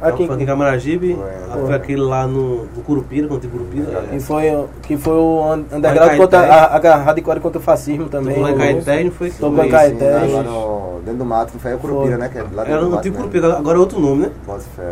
Aqui, 0.00 0.26
Foi 0.26 0.34
aqui 0.34 0.44
em 0.44 0.46
Camaragibe, 0.46 1.14
Foi, 1.14 1.28
aí 1.28 1.60
foi 1.66 1.74
aquele 1.74 2.00
lá 2.00 2.26
no, 2.26 2.64
no 2.64 2.82
Curupira, 2.86 3.28
quando 3.28 3.42
tem 3.42 3.50
Curupira. 3.50 3.84
que 4.08 4.16
É. 4.16 4.20
foi, 4.20 4.64
que 4.82 4.96
foi 4.96 5.12
o 5.12 5.42
un- 5.54 5.64
underground 5.76 6.16
contra 6.16 6.38
a, 6.40 6.76
a 6.76 6.96
hardcore 6.96 7.38
contra 7.40 7.58
o 7.58 7.62
fascismo 7.62 8.08
também. 8.08 8.34
Tocou 8.34 8.42
lá 8.44 8.50
em 8.52 8.56
Caeté, 8.58 9.04
não 9.04 9.10
foi? 9.10 9.30
Tocou 9.30 9.62
em 9.64 9.68
Caeté. 9.68 10.10
lá 10.10 10.42
no, 10.42 11.00
dentro 11.04 11.18
do 11.18 11.24
mato, 11.26 11.50
não 11.52 11.60
foi 11.60 11.72
a 11.74 11.76
Curupira, 11.76 12.10
Foi. 12.12 12.18
né? 12.18 12.28
Que 12.30 12.38
é 12.38 12.42
lá 12.42 12.48
dentro 12.48 12.62
Era 12.72 12.78
do 12.80 12.84
no 12.84 12.90
mato 12.92 12.98
antigo. 13.00 13.16
Curupira, 13.16 13.56
agora 13.58 13.76
é 13.76 13.80
outro 13.80 14.00
nome, 14.00 14.22
né? 14.22 14.30
Bota 14.46 14.60
fé. 14.74 14.82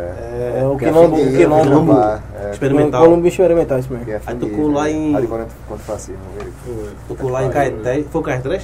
É, 0.61 0.67
o 0.67 0.77
Que 0.77 0.85
é 0.85 0.89
quilombo, 0.89 1.17
o 1.17 1.25
de- 1.25 1.37
quilombo. 1.39 1.63
quilombo. 1.63 1.93
É, 2.01 2.51
Experimental. 2.53 3.05
Colombo 3.05 3.27
experimental, 3.27 3.79
isso 3.79 3.93
mesmo. 3.93 4.11
é 4.13 4.21
Aí 4.27 4.37
tocou 4.37 4.71
lá 4.71 4.91
em- 4.91 5.15
de 5.15 5.27
contra 5.27 5.47
contra 5.67 5.75
o 5.75 5.79
fascismo? 5.79 6.21
Tocou 7.09 7.31
lá 7.31 7.45
em 7.45 7.51
Caeté. 7.51 8.03
Foi 8.11 8.21
o 8.21 8.25
Caeté? 8.25 8.61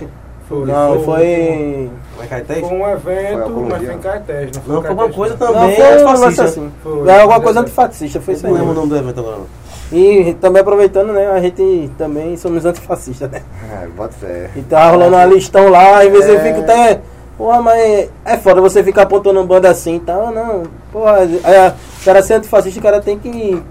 Foi, 0.48 0.66
Não, 0.66 1.00
foi. 1.00 1.90
Lá 2.18 2.24
em 2.24 2.28
Caeté? 2.28 2.54
Foi 2.60 2.68
um 2.68 2.88
evento, 2.88 3.50
Foi 3.54 3.62
mas 3.64 3.84
foi 3.84 3.94
em 3.94 3.98
Caetés. 3.98 4.50
Não 4.54 4.62
foi, 4.62 4.74
Não, 4.74 4.82
foi 4.82 4.90
uma 4.90 4.96
Caetés, 4.96 5.16
coisa 5.16 5.36
não. 5.40 5.46
Não, 5.46 5.54
também 5.60 5.76
foi 5.76 5.84
um 5.86 6.12
negócio 6.18 6.44
assim. 6.44 6.72
Foi. 6.82 7.08
É 7.08 7.20
alguma 7.20 7.40
coisa 7.40 7.60
antifascista, 7.60 8.20
foi 8.20 8.34
isso 8.34 8.46
Eu 8.46 8.50
não 8.50 8.56
lembro 8.58 8.68
o 8.68 8.70
aí. 8.72 8.76
nome 8.76 8.88
do 8.90 8.96
evento 8.98 9.20
agora. 9.20 9.36
não. 9.38 9.64
E 9.98 10.34
também 10.40 10.60
aproveitando, 10.62 11.12
né? 11.12 11.26
A 11.30 11.40
gente 11.40 11.90
também 11.96 12.36
somos 12.36 12.64
antifascistas, 12.64 13.30
né? 13.30 13.42
É, 13.82 13.86
bota 13.88 14.12
fé. 14.14 14.50
E 14.56 14.62
tá 14.62 14.90
rolando 14.90 15.14
uma 15.16 15.24
listão 15.24 15.68
lá, 15.68 16.00
às 16.02 16.08
vezes 16.10 16.28
eu 16.28 16.36
É. 16.38 16.40
fico 16.42 16.60
até. 16.60 17.00
Porra, 17.38 17.60
mas 17.62 18.08
é 18.24 18.36
foda 18.36 18.60
você 18.60 18.82
ficar 18.84 19.02
apontando 19.02 19.42
banda 19.44 19.68
assim 19.68 19.96
e 19.96 20.00
tal, 20.00 20.30
não. 20.30 20.62
Porra, 20.92 21.18
é, 21.22 21.72
o 22.00 22.04
cara 22.04 22.22
ser 22.22 22.34
antifascista, 22.34 22.78
o 22.80 22.82
cara 22.82 23.00
tem 23.00 23.18
que. 23.18 23.62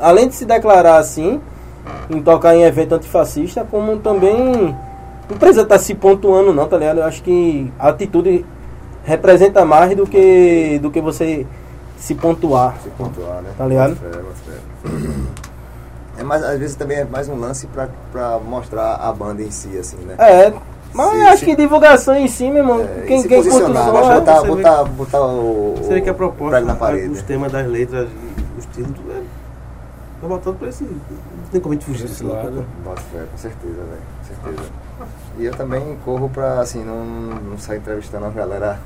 Além 0.00 0.28
de 0.28 0.34
se 0.34 0.44
declarar 0.44 0.96
assim, 0.96 1.40
em 2.08 2.20
tocar 2.22 2.54
em 2.54 2.62
evento 2.62 2.94
antifascista, 2.94 3.66
como 3.70 3.96
também. 3.98 4.74
Não 5.30 5.38
precisa 5.38 5.62
estar 5.62 5.78
se 5.78 5.94
pontuando 5.94 6.52
não, 6.52 6.66
tá 6.66 6.76
ligado? 6.76 6.98
Eu 6.98 7.04
acho 7.04 7.22
que 7.22 7.72
a 7.78 7.88
atitude 7.88 8.44
representa 9.04 9.64
mais 9.64 9.94
do 9.96 10.06
que, 10.06 10.78
do 10.82 10.90
que 10.90 11.00
você 11.00 11.46
se 11.96 12.14
pontuar. 12.14 12.76
Se 12.82 12.90
pontuar, 12.90 13.40
né? 13.42 13.50
Tá 13.56 13.66
ligado? 13.66 13.96
Fé, 13.96 14.08
bota 14.08 14.34
fé. 14.44 14.90
É 16.18 16.22
mais, 16.22 16.42
às 16.42 16.58
vezes 16.58 16.76
também 16.76 16.98
é 16.98 17.04
mais 17.04 17.28
um 17.28 17.36
lance 17.38 17.66
pra, 17.68 17.88
pra 18.12 18.38
mostrar 18.38 18.96
a 18.96 19.12
banda 19.12 19.42
em 19.42 19.50
si, 19.50 19.76
assim, 19.78 19.96
né? 19.98 20.16
É, 20.18 20.52
mas 20.92 21.10
Se- 21.12 21.20
acho 21.22 21.38
se- 21.38 21.44
que 21.46 21.56
divulgação 21.56 22.14
em 22.16 22.28
si, 22.28 22.44
meu 22.50 22.58
irmão. 22.58 22.80
É, 22.82 23.04
quem 23.06 23.22
quem 23.22 23.42
curte 23.42 23.48
o 23.48 23.52
som 23.52 23.68
né? 23.68 23.80
é- 23.80 23.92
botar, 24.20 24.34
você 24.40 24.42
vê- 24.48 24.54
botar, 24.56 24.84
botar 24.84 25.20
o, 25.22 25.74
vê 25.88 26.00
que 26.00 26.08
a 26.08 26.12
o 26.12 26.14
proposta, 26.16 26.60
na 26.60 26.74
parede. 26.74 27.08
os 27.08 27.22
temas 27.22 27.50
das 27.52 27.66
letras 27.66 28.08
e 28.10 28.58
os 28.58 28.66
títulos, 28.66 28.98
é, 29.16 29.22
tá 30.20 30.26
voltando 30.26 30.58
pra 30.58 30.68
esse. 30.68 30.84
Não 30.84 30.90
tem 31.50 31.60
como 31.60 31.72
a 31.72 31.76
gente 31.76 31.86
fugir 31.86 32.04
Esse 32.04 32.22
desse 32.22 32.24
lado. 32.24 32.44
lado. 32.56 32.66
Bota 32.84 33.00
fé, 33.00 33.24
com 33.30 33.38
certeza, 33.38 33.74
velho. 33.74 34.02
Com 34.18 34.44
certeza. 34.50 34.68
E 35.38 35.44
eu 35.46 35.52
também 35.54 35.96
corro 36.04 36.28
pra, 36.28 36.60
assim, 36.60 36.84
não, 36.84 37.04
não 37.04 37.58
sair 37.58 37.78
entrevistando 37.78 38.26
a 38.26 38.30
galera 38.30 38.78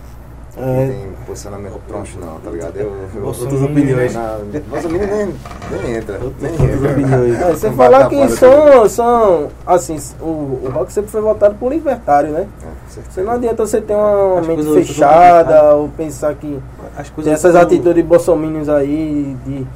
que 0.54 0.60
É. 0.60 0.86
tem 0.86 1.12
posicionamento 1.26 1.80
troncho, 1.88 2.16
não, 2.20 2.38
tá 2.38 2.48
ligado? 2.50 2.76
Eu, 2.76 2.92
eu, 3.16 3.24
Outras 3.26 3.60
opiniões. 3.60 4.12
Mina 4.14 4.38
nem, 4.52 5.34
nem 5.82 5.96
entra. 5.96 6.20
Nem 6.40 6.54
entra. 6.54 6.90
opiniões. 6.92 7.40
É, 7.40 7.50
você 7.50 7.70
falar 7.72 8.08
que 8.08 8.28
são, 8.28 8.88
são 8.88 9.48
assim, 9.66 9.98
o, 10.20 10.24
o 10.64 10.70
rock 10.72 10.92
sempre 10.92 11.10
foi 11.10 11.20
voltado 11.20 11.56
por 11.56 11.72
libertário, 11.72 12.30
né? 12.30 12.46
É. 12.62 13.00
Você 13.10 13.22
não 13.22 13.32
adianta 13.32 13.66
você 13.66 13.80
ter 13.80 13.94
uma 13.96 14.38
As 14.38 14.46
mente 14.46 14.62
fechada 14.74 15.74
ou 15.74 15.88
pensar 15.88 16.34
que 16.34 16.60
As 16.96 17.06
tem 17.08 17.14
coisas 17.16 17.32
essas 17.32 17.52
são- 17.52 17.60
atitudes 17.62 18.04
bolsominions 18.04 18.68
aí 18.68 19.36
de, 19.44 19.66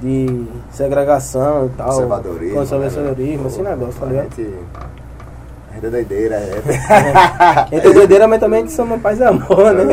de 0.00 0.46
segregação 0.70 1.66
e 1.66 1.68
tal. 1.70 1.88
Conservadorismo. 1.88 2.54
Conservadorismo, 2.60 3.42
né, 3.42 3.48
esse 3.48 3.62
negócio, 3.62 4.00
tá 4.00 4.06
ligado? 4.06 4.28
Gente- 5.82 5.86
A 5.86 5.86
gente 5.86 5.86
é 5.86 5.90
doideira, 5.90 6.34
é. 6.36 7.76
Entre 7.76 7.92
doideira, 7.92 8.28
mas 8.28 8.40
também 8.40 8.64
que 8.64 8.72
somos 8.72 9.00
paz 9.00 9.18
e 9.18 9.24
amor, 9.24 9.72
né? 9.72 9.84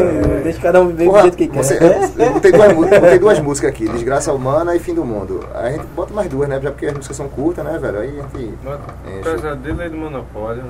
Deixa 0.43 0.59
cada 0.61 0.81
um 0.81 0.87
viver 0.87 1.05
do 1.05 1.09
Porra, 1.11 1.21
jeito 1.23 1.37
que 1.37 1.47
quer. 1.47 1.63
você- 1.63 1.77
eu, 2.17 2.31
botei, 2.33 2.51
duas, 2.51 2.73
botei 2.73 3.19
duas 3.19 3.39
músicas 3.39 3.69
aqui, 3.71 3.87
Desgraça 3.89 4.33
Humana 4.33 4.75
e 4.75 4.79
Fim 4.79 4.93
do 4.93 5.03
Mundo. 5.05 5.43
A 5.53 5.69
gente 5.71 5.85
bota 5.95 6.13
mais 6.13 6.29
duas, 6.29 6.47
né? 6.49 6.59
Já 6.61 6.71
porque 6.71 6.85
as 6.87 6.93
músicas 6.93 7.17
são 7.17 7.27
curtas, 7.27 7.63
né, 7.65 7.77
velho? 7.81 7.99
Aí 7.99 8.19
a 8.19 8.37
gente. 8.37 9.23
Pesadelo 9.23 9.81
é 9.81 9.89
do 9.89 9.97
monopólio, 9.97 10.63
né? 10.63 10.69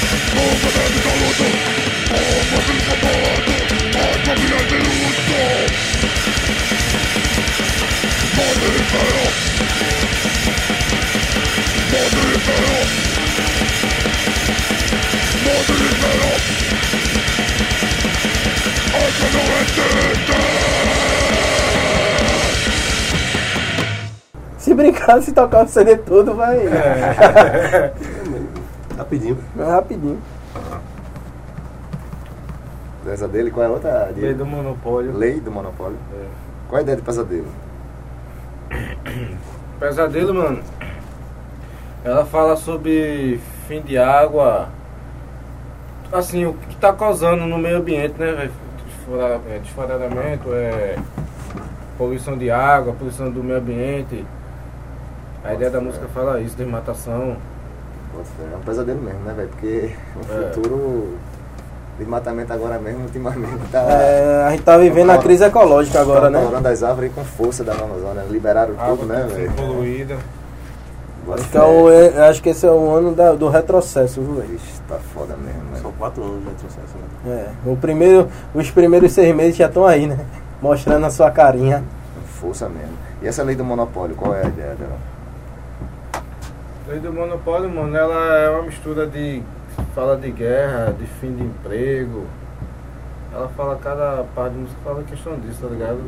Se 24.57 24.73
brincar, 24.73 25.21
se 25.21 25.31
tocar 25.31 25.65
o 25.65 25.67
CD 25.67 25.97
todo, 25.97 26.33
vai. 26.35 26.59
Rapidinho. 29.01 29.37
É 29.57 29.63
rapidinho. 29.63 30.19
Essa 33.07 33.27
dele, 33.27 33.49
qual 33.49 33.63
é 33.65 33.67
a 33.67 33.71
outra? 33.71 34.11
De- 34.13 34.21
Lei 34.21 34.33
do 34.35 34.45
monopólio. 34.45 35.11
Lei 35.17 35.39
do 35.39 35.49
Monopólio. 35.51 35.97
É. 36.13 36.25
Qual 36.69 36.77
a 36.79 36.81
ideia 36.83 36.95
de 36.97 37.01
pesadelo? 37.01 37.47
Pesadelo, 39.79 40.35
mano. 40.35 40.61
Ela 42.03 42.23
fala 42.25 42.55
sobre 42.55 43.39
fim 43.67 43.81
de 43.81 43.97
água. 43.97 44.69
Assim, 46.11 46.45
o 46.45 46.53
que 46.53 46.75
tá 46.75 46.93
causando 46.93 47.47
no 47.47 47.57
meio 47.57 47.77
ambiente, 47.77 48.13
né, 48.19 48.49
é, 49.49 49.59
Desfloramento, 49.59 50.53
é. 50.53 50.95
Poluição 51.97 52.37
de 52.37 52.51
água, 52.51 52.93
poluição 52.93 53.31
do 53.31 53.43
meio 53.43 53.57
ambiente. 53.59 54.23
A 55.43 55.53
ideia 55.55 55.71
da 55.71 55.81
música 55.81 56.07
fala 56.13 56.39
isso, 56.39 56.55
desmatação. 56.55 57.37
É 58.13 58.55
um 58.55 58.61
pesadelo 58.61 59.01
mesmo, 59.01 59.19
né, 59.21 59.33
velho? 59.35 59.49
Porque 59.49 59.91
o 60.15 60.19
É. 60.33 60.51
futuro 60.51 61.17
desmatamento 61.97 62.51
agora 62.53 62.79
mesmo, 62.79 63.03
ultimamente, 63.03 63.59
tá. 63.71 63.79
É, 63.79 64.43
a 64.47 64.51
gente 64.51 64.63
tá 64.63 64.77
vivendo 64.77 65.11
a 65.11 65.17
crise 65.17 65.43
ecológica 65.43 65.99
agora, 66.01 66.29
né? 66.29 66.47
Tá 66.61 66.69
as 66.69 66.83
árvores 66.83 67.11
com 67.13 67.23
força 67.23 67.63
da 67.63 67.73
Amazônia. 67.73 68.23
Liberaram 68.29 68.73
Água 68.79 68.97
tudo, 68.97 69.05
né, 69.07 69.27
velho? 69.29 69.51
poluída. 69.53 70.17
Bota 71.25 71.39
Acho 71.41 71.49
que, 71.51 71.57
fé. 71.59 72.17
é 72.17 72.27
acho 72.29 72.41
que 72.43 72.49
esse 72.49 72.65
é 72.65 72.71
o 72.71 72.95
ano 72.95 73.13
da- 73.13 73.33
do 73.33 73.47
retrocesso, 73.47 74.19
viu, 74.21 74.35
velho? 74.41 74.55
Ixi, 74.55 74.81
tá 74.89 74.95
foda 75.13 75.35
mesmo, 75.37 75.61
né? 75.71 75.79
São 75.79 75.91
quatro 75.91 76.23
anos 76.23 76.39
de 76.43 76.49
retrocesso, 76.49 76.95
né? 77.25 77.31
É, 77.65 77.69
o 77.69 77.75
primeiro, 77.77 78.27
os 78.55 78.71
primeiros 78.71 79.11
seis 79.11 79.35
meses 79.35 79.55
já 79.55 79.67
estão 79.67 79.85
aí, 79.85 80.07
né? 80.07 80.17
Mostrando 80.59 81.05
a 81.05 81.11
sua 81.11 81.29
carinha. 81.29 81.83
Força 82.39 82.67
mesmo. 82.67 82.93
E 83.21 83.27
essa 83.27 83.43
lei 83.43 83.55
do 83.55 83.63
monopólio, 83.63 84.15
qual 84.15 84.33
é 84.33 84.41
a 84.41 84.47
ideia 84.47 84.73
dela? 84.73 84.97
Lei 86.91 86.99
do 86.99 87.13
monopólio, 87.13 87.69
mano, 87.69 87.95
ela 87.95 88.35
é 88.37 88.49
uma 88.49 88.63
mistura 88.63 89.07
de. 89.07 89.41
Fala 89.95 90.17
de 90.17 90.29
guerra, 90.29 90.93
de 90.99 91.05
fim 91.05 91.33
de 91.33 91.41
emprego. 91.43 92.25
Ela 93.33 93.47
fala, 93.47 93.77
cada 93.77 94.25
parte 94.35 94.51
de 94.55 94.59
música 94.59 94.77
fala 94.83 95.03
questão 95.03 95.39
disso, 95.39 95.61
tá 95.61 95.67
ligado? 95.69 95.99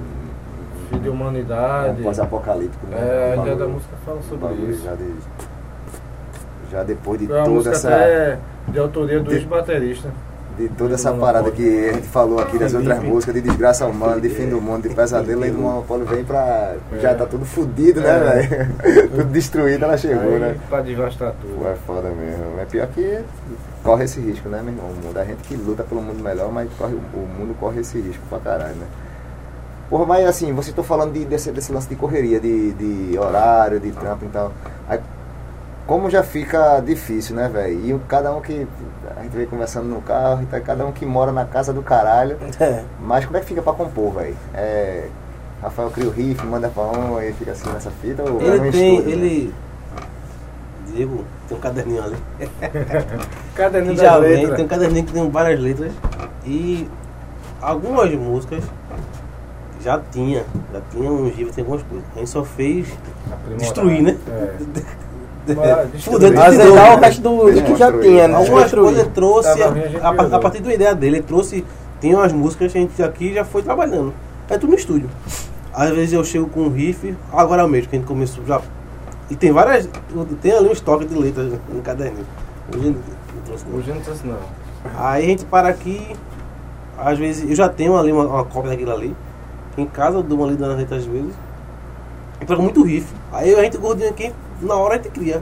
Fim 0.89 0.99
de 0.99 1.07
É 1.07 1.11
humanidade. 1.11 2.01
um 2.01 2.03
pós-apocalíptico, 2.03 2.85
né? 2.87 2.97
É, 2.99 3.33
a 3.33 3.41
ideia 3.41 3.55
da 3.55 3.65
música 3.67 3.95
fala 4.05 4.21
sobre 4.23 4.53
isso. 4.55 4.83
Já, 4.83 4.95
de, 4.95 5.13
Já 6.69 6.83
depois 6.83 7.17
de 7.17 7.27
uma 7.27 7.37
toda 7.37 7.49
música 7.49 7.75
essa. 7.75 7.87
até 7.87 8.39
de 8.67 8.77
autoria 8.79 9.21
do 9.21 9.31
ex-baterista. 9.33 10.09
De 10.57 10.67
toda 10.69 10.93
essa 10.93 11.11
parada 11.11 11.49
que 11.49 11.89
a 11.89 11.93
gente 11.93 12.07
falou 12.07 12.39
aqui 12.39 12.59
das 12.59 12.73
outras 12.75 13.01
músicas, 13.01 13.33
de 13.33 13.41
desgraça 13.41 13.87
humana, 13.87 14.21
de 14.21 14.29
fim 14.29 14.47
do 14.47 14.61
mundo, 14.61 14.87
de 14.87 14.93
pesadelo, 14.93 15.43
aí 15.43 15.49
do 15.49 15.57
Monopólio 15.57 16.05
vem 16.05 16.23
pra. 16.23 16.75
Já 17.01 17.15
tá 17.15 17.25
tudo 17.25 17.43
fudido, 17.43 18.01
né, 18.01 18.09
É. 18.09 18.19
velho? 18.47 19.09
tudo 19.09 19.23
destruído, 19.25 19.83
ela 19.83 19.97
chegou, 19.97 20.37
né? 20.37 20.55
Pra 20.69 20.81
devastar 20.81 21.31
Pô, 21.31 21.47
tudo. 21.47 21.67
é 21.67 21.75
foda 21.87 22.09
mesmo. 22.09 22.59
É 22.61 22.65
pior 22.65 22.85
que 22.87 23.19
corre 23.83 24.03
esse 24.05 24.19
risco, 24.19 24.47
né, 24.47 24.61
meu 24.63 24.73
irmão? 24.73 24.91
O 24.91 25.05
mundo, 25.07 25.17
a 25.17 25.25
gente 25.25 25.37
que 25.41 25.55
luta 25.55 25.83
pelo 25.83 26.01
mundo 26.01 26.21
melhor, 26.23 26.51
mas 26.51 26.69
corre, 26.77 26.93
o 26.93 27.27
mundo 27.39 27.55
corre 27.59 27.81
esse 27.81 27.99
risco 27.99 28.21
pra 28.29 28.37
caralho, 28.39 28.75
né? 28.75 28.85
Porra, 29.89 30.05
mas 30.05 30.25
assim, 30.27 30.51
vocês 30.53 30.67
estão 30.69 30.83
falando 30.83 31.13
de, 31.13 31.25
desse, 31.25 31.51
desse 31.51 31.71
lance 31.71 31.87
de 31.89 31.95
correria, 31.95 32.39
de, 32.39 32.71
de 32.73 33.17
horário, 33.17 33.79
de 33.79 33.91
trampo 33.91 34.25
e 34.25 34.29
tal. 34.29 34.51
Aí, 34.87 34.99
como 35.85 36.09
já 36.09 36.23
fica 36.23 36.79
difícil, 36.79 37.35
né, 37.35 37.49
velho? 37.49 37.95
E 37.97 37.99
cada 38.07 38.33
um 38.33 38.41
que. 38.41 38.67
A 39.17 39.21
gente 39.23 39.35
vem 39.35 39.45
conversando 39.45 39.87
no 39.87 40.01
carro 40.01 40.43
e 40.43 40.45
tá, 40.45 40.59
cada 40.59 40.85
um 40.85 40.91
que 40.91 41.05
mora 41.05 41.31
na 41.31 41.45
casa 41.45 41.71
do 41.73 41.81
caralho. 41.81 42.37
É. 42.59 42.83
Mas 42.99 43.25
como 43.25 43.37
é 43.37 43.39
que 43.41 43.45
fica 43.47 43.61
pra 43.61 43.73
compor, 43.73 44.13
velho? 44.13 44.35
É. 44.53 45.07
Rafael 45.61 45.89
cria 45.91 46.07
o 46.07 46.11
riff, 46.11 46.45
manda 46.45 46.67
pra 46.69 46.83
um 46.83 47.21
e 47.21 47.31
fica 47.33 47.51
assim 47.51 47.69
nessa 47.71 47.89
fita 47.89 48.21
ou 48.29 48.41
é 48.41 48.45
Ele 48.45 48.71
tem, 48.71 48.95
estúdio, 48.97 49.17
né? 49.17 49.25
ele. 49.25 49.53
Diego, 50.87 51.23
tem 51.47 51.57
um 51.57 51.61
caderninho 51.61 52.03
ali. 52.03 52.17
Caderninho 53.55 53.95
Que 53.95 54.01
já 54.01 54.19
vem, 54.19 54.31
letras. 54.41 54.55
tem 54.57 54.65
um 54.65 54.67
caderninho 54.67 55.05
que 55.05 55.13
tem 55.13 55.29
várias 55.29 55.59
letras. 55.59 55.91
E 56.45 56.87
algumas 57.61 58.13
músicas 58.13 58.63
já 59.81 59.99
tinha, 60.11 60.43
já 60.73 60.81
tinha 60.91 61.09
um 61.11 61.27
livro, 61.29 61.53
tem 61.53 61.63
algumas 61.63 61.83
coisas. 61.83 62.05
A 62.15 62.19
gente 62.19 62.29
só 62.29 62.43
fez 62.43 62.87
Aprimorar. 63.31 63.57
destruir, 63.59 64.01
né? 64.03 64.17
É. 64.27 64.57
Fuder, 65.99 66.33
Mas 66.33 66.57
o 66.57 66.99
resto 66.99 67.21
do, 67.21 67.51
do 67.51 67.61
que 67.63 67.75
já 67.75 67.91
tinha, 67.91 68.27
né? 68.27 68.35
Algumas 68.35 68.71
coisas 68.73 68.99
ele 68.99 69.09
trouxe, 69.09 69.59
Tá, 69.59 69.67
a 70.01 70.07
a, 70.07 70.11
a, 70.11 70.35
a 70.37 70.39
partir 70.39 70.61
da 70.61 70.73
ideia 70.73 70.95
dele, 70.95 71.17
ele 71.17 71.23
trouxe, 71.23 71.65
tem 71.99 72.15
umas 72.15 72.31
músicas 72.31 72.71
que 72.71 72.77
a 72.77 72.81
gente 72.81 73.03
aqui 73.03 73.33
já 73.33 73.43
foi 73.43 73.61
trabalhando. 73.61 74.13
É 74.49 74.57
tudo 74.57 74.71
no 74.71 74.75
estúdio. 74.77 75.09
Às 75.73 75.89
vezes 75.89 76.13
eu 76.13 76.23
chego 76.23 76.47
com 76.47 76.61
um 76.61 76.69
riff, 76.69 77.15
agora 77.31 77.67
mesmo, 77.67 77.89
que 77.89 77.95
a 77.95 77.99
gente 77.99 78.07
começou 78.07 78.45
já. 78.45 78.61
E 79.29 79.35
tem 79.35 79.51
várias. 79.51 79.89
Tem 80.41 80.51
ali 80.51 80.69
um 80.69 80.71
estoque 80.71 81.05
de 81.05 81.15
letras 81.15 81.51
no 81.67 81.81
caderninho. 81.81 82.25
Hoje 82.73 82.89
não 82.89 83.41
trouxe 83.45 83.65
não. 83.67 83.77
Hoje 83.77 83.89
eu 83.89 83.95
não 83.95 84.01
trouxe 84.01 84.27
não. 84.27 84.37
Aí 84.97 85.23
a 85.23 85.27
gente 85.27 85.45
para 85.45 85.69
aqui, 85.69 86.15
às 86.97 87.17
vezes 87.17 87.49
eu 87.49 87.55
já 87.55 87.67
tenho 87.69 87.97
ali 87.97 88.11
uma, 88.11 88.25
uma 88.25 88.45
cópia 88.45 88.71
daquilo 88.71 88.91
ali. 88.91 89.15
Em 89.77 89.85
casa 89.85 90.17
eu 90.17 90.23
dou 90.23 90.37
uma 90.37 90.47
lida 90.47 90.67
nas 90.67 90.77
letras 90.77 91.01
às 91.01 91.05
vezes. 91.05 91.33
E 92.39 92.45
pega 92.45 92.61
muito 92.61 92.83
riff. 92.83 93.07
Aí 93.31 93.55
a 93.55 93.63
gente 93.63 93.77
gordinho 93.77 94.09
aqui, 94.09 94.31
na 94.65 94.75
hora 94.75 94.95
a 94.95 94.97
gente 94.97 95.09
cria. 95.09 95.41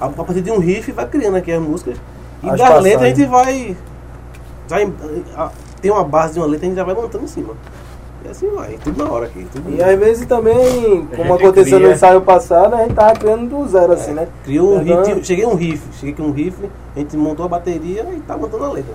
A, 0.00 0.06
a 0.06 0.08
partir 0.10 0.40
de 0.42 0.50
um 0.50 0.58
riff 0.58 0.90
vai 0.92 1.06
criando 1.06 1.36
aqui 1.36 1.52
as 1.52 1.60
músicas. 1.60 1.96
E 2.42 2.48
As 2.48 2.58
das 2.58 2.82
letras 2.82 3.02
a 3.02 3.06
gente 3.14 3.24
vai. 3.26 3.76
vai 4.68 4.92
a- 5.36 5.50
tem 5.80 5.90
uma 5.90 6.04
base 6.04 6.34
de 6.34 6.40
uma 6.40 6.46
letra, 6.46 6.66
a 6.66 6.68
gente 6.68 6.76
já 6.76 6.84
vai 6.84 6.94
montando 6.94 7.24
em 7.24 7.28
cima. 7.28 7.54
E 8.24 8.28
assim 8.28 8.50
vai, 8.50 8.78
tudo 8.84 9.02
na 9.02 9.10
hora 9.10 9.26
aqui. 9.26 9.46
Tudo 9.50 9.70
E 9.74 9.82
às 9.82 9.98
vezes 9.98 10.26
também, 10.26 11.06
como 11.16 11.34
aconteceu 11.34 11.78
no 11.78 11.84
cria. 11.86 11.94
ensaio 11.96 12.20
passado, 12.20 12.74
a 12.74 12.82
gente 12.82 12.94
tava 12.94 13.14
criando 13.18 13.48
do 13.48 13.66
zero, 13.68 13.92
assim, 13.92 14.12
né? 14.12 14.28
Criou 14.44 14.76
um 14.76 14.78
Pegando- 14.84 15.06
riff, 15.06 15.24
cheguei 15.26 15.46
um 15.46 15.54
riff, 15.54 15.82
cheguei 15.98 16.14
com 16.14 16.22
um 16.24 16.30
riff, 16.32 16.56
a 16.94 16.98
gente 16.98 17.16
montou 17.16 17.46
a 17.46 17.48
bateria 17.48 18.06
e 18.14 18.20
tá 18.20 18.36
montando 18.36 18.64
a 18.64 18.72
letra. 18.72 18.94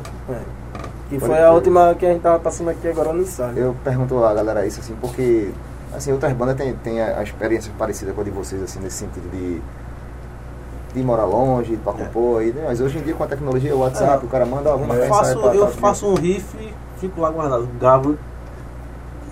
Que 1.10 1.20
Pode 1.20 1.32
foi 1.32 1.44
a 1.44 1.52
última 1.52 1.96
que 1.98 2.06
a 2.06 2.12
gente 2.14 2.22
tava 2.22 2.40
passando 2.40 2.70
aqui 2.70 2.88
agora 2.88 3.14
no 3.14 3.22
ensaio. 3.22 3.58
Eu 3.58 3.76
pergunto 3.84 4.24
a 4.24 4.34
galera 4.34 4.66
isso 4.66 4.80
assim, 4.80 4.96
porque 5.02 5.50
assim, 5.96 6.12
outras 6.12 6.32
bandas 6.34 6.56
têm, 6.56 6.74
têm 6.76 7.02
a 7.02 7.22
experiência 7.24 7.72
parecida 7.78 8.12
com 8.14 8.22
a 8.22 8.24
de 8.24 8.30
vocês, 8.32 8.62
assim, 8.62 8.80
nesse 8.80 8.98
sentido 8.98 9.30
de, 9.32 9.62
de 10.94 11.04
morar 11.04 11.26
longe, 11.26 11.76
pra 11.78 11.94
compor, 11.94 12.42
aí, 12.42 12.52
né? 12.54 12.64
mas 12.68 12.80
hoje 12.82 12.98
em 12.98 13.02
dia 13.02 13.14
com 13.14 13.24
a 13.24 13.28
tecnologia, 13.28 13.76
o 13.76 13.80
WhatsApp, 13.80 14.24
É. 14.24 14.26
o 14.28 14.30
cara 14.30 14.46
manda 14.46 14.70
alguma 14.70 14.94
Eu 14.96 15.02
mensagem 15.02 15.34
faço, 15.36 15.42
pra- 15.42 15.56
eu 15.56 15.68
pra- 15.68 15.76
faço 15.90 16.08
um 16.08 16.16
riff, 16.16 16.74
fico 16.98 17.20
lá 17.22 17.30
guardado, 17.30 17.68
gravo. 17.80 18.18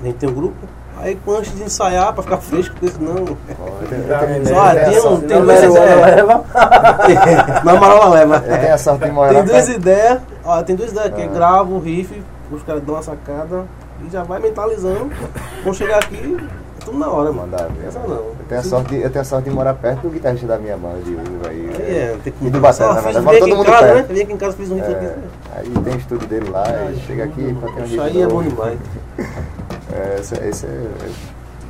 Gente 0.03 0.15
tem 0.17 0.29
um 0.29 0.33
grupo. 0.33 0.55
Aí 0.99 1.17
antes 1.27 1.55
de 1.55 1.63
ensaiar, 1.63 2.13
pra 2.13 2.21
ficar 2.21 2.37
fresco, 2.37 2.75
porque 2.75 2.89
senão. 2.93 3.15
Só, 3.25 3.35
tem 4.75 4.99
um- 4.99 5.21
tem 5.21 5.37
Não, 5.39 5.45
dois 5.45 5.59
Marihuana 5.61 5.85
ideias. 5.95 6.15
leva. 6.15 6.45
Na 7.63 7.73
leva. 8.09 8.35
A 8.73 8.77
sorte 8.77 9.05
de 9.05 9.11
morar 9.11 9.33
Tem 9.33 9.43
duas 9.45 9.69
ideias, 9.69 10.21
ó, 10.45 10.61
tem 10.63 10.75
duas 10.75 10.91
ideias 10.91 11.07
aqui, 11.07 11.23
Ah. 11.23 11.27
gravo 11.27 11.79
riff, 11.79 12.21
os 12.51 12.61
caras 12.63 12.83
dão 12.83 12.95
uma 12.95 13.01
sacada 13.01 13.63
já 14.11 14.23
vai 14.23 14.39
mentalizando. 14.39 15.09
Vamos 15.63 15.77
chegar 15.77 15.97
aqui, 15.99 16.37
é 16.81 16.85
tudo 16.85 16.97
na 16.97 17.07
hora, 17.09 17.31
mano. 17.31 17.43
Mandar. 17.51 17.69
Essa 17.87 17.99
não. 17.99 18.09
Eu 18.15 18.35
tenho, 18.47 18.61
a 18.61 18.63
sorte 18.63 18.89
de, 18.89 19.01
eu 19.01 19.09
tenho 19.09 19.21
a 19.21 19.25
sorte 19.25 19.49
de 19.49 19.55
morar 19.55 19.73
perto 19.73 20.01
do 20.01 20.09
guitarrista 20.09 20.45
da 20.47 20.57
minha 20.57 20.77
banda 20.77 20.99
de 21.01 21.11
Uva 21.13 21.49
aí. 21.49 21.69
Aí 21.79 21.95
é, 21.97 22.17
tem 22.23 22.33
que 22.33 22.45
E 22.45 22.49
do 22.49 22.57
Ó, 22.57 22.61
na 22.61 22.73
fiz- 22.73 22.77
verdade. 22.77 23.17
vim 23.17 23.23
Mora 23.23 23.37
aqui 23.37 23.39
todo 23.39 23.49
em 23.49 23.55
mundo 23.57 23.65
casa, 23.65 23.87
né? 23.87 23.93
perto. 23.93 24.13
Vim 24.13 24.21
aqui 24.21 24.33
em 24.33 24.37
casa, 24.37 24.57
fiz 24.57 24.71
um 24.71 24.79
aqui. 24.79 24.91
É, 24.91 25.15
aí 25.55 25.69
tem 25.69 25.93
o 25.93 25.97
estúdio 25.97 26.27
dele 26.27 26.49
lá, 26.49 26.65
e 26.91 26.99
chega 27.07 27.23
aqui 27.23 27.53
pra 27.59 27.71
ter 27.71 27.81
um 27.81 27.85
Isso 27.85 28.01
aí 28.01 28.21
é 28.21 28.23
novo. 28.27 28.35
bom 28.35 28.43
demais. 28.49 28.79
É, 29.95 30.19
esse, 30.19 30.33
esse 30.35 30.65
é, 30.65 30.87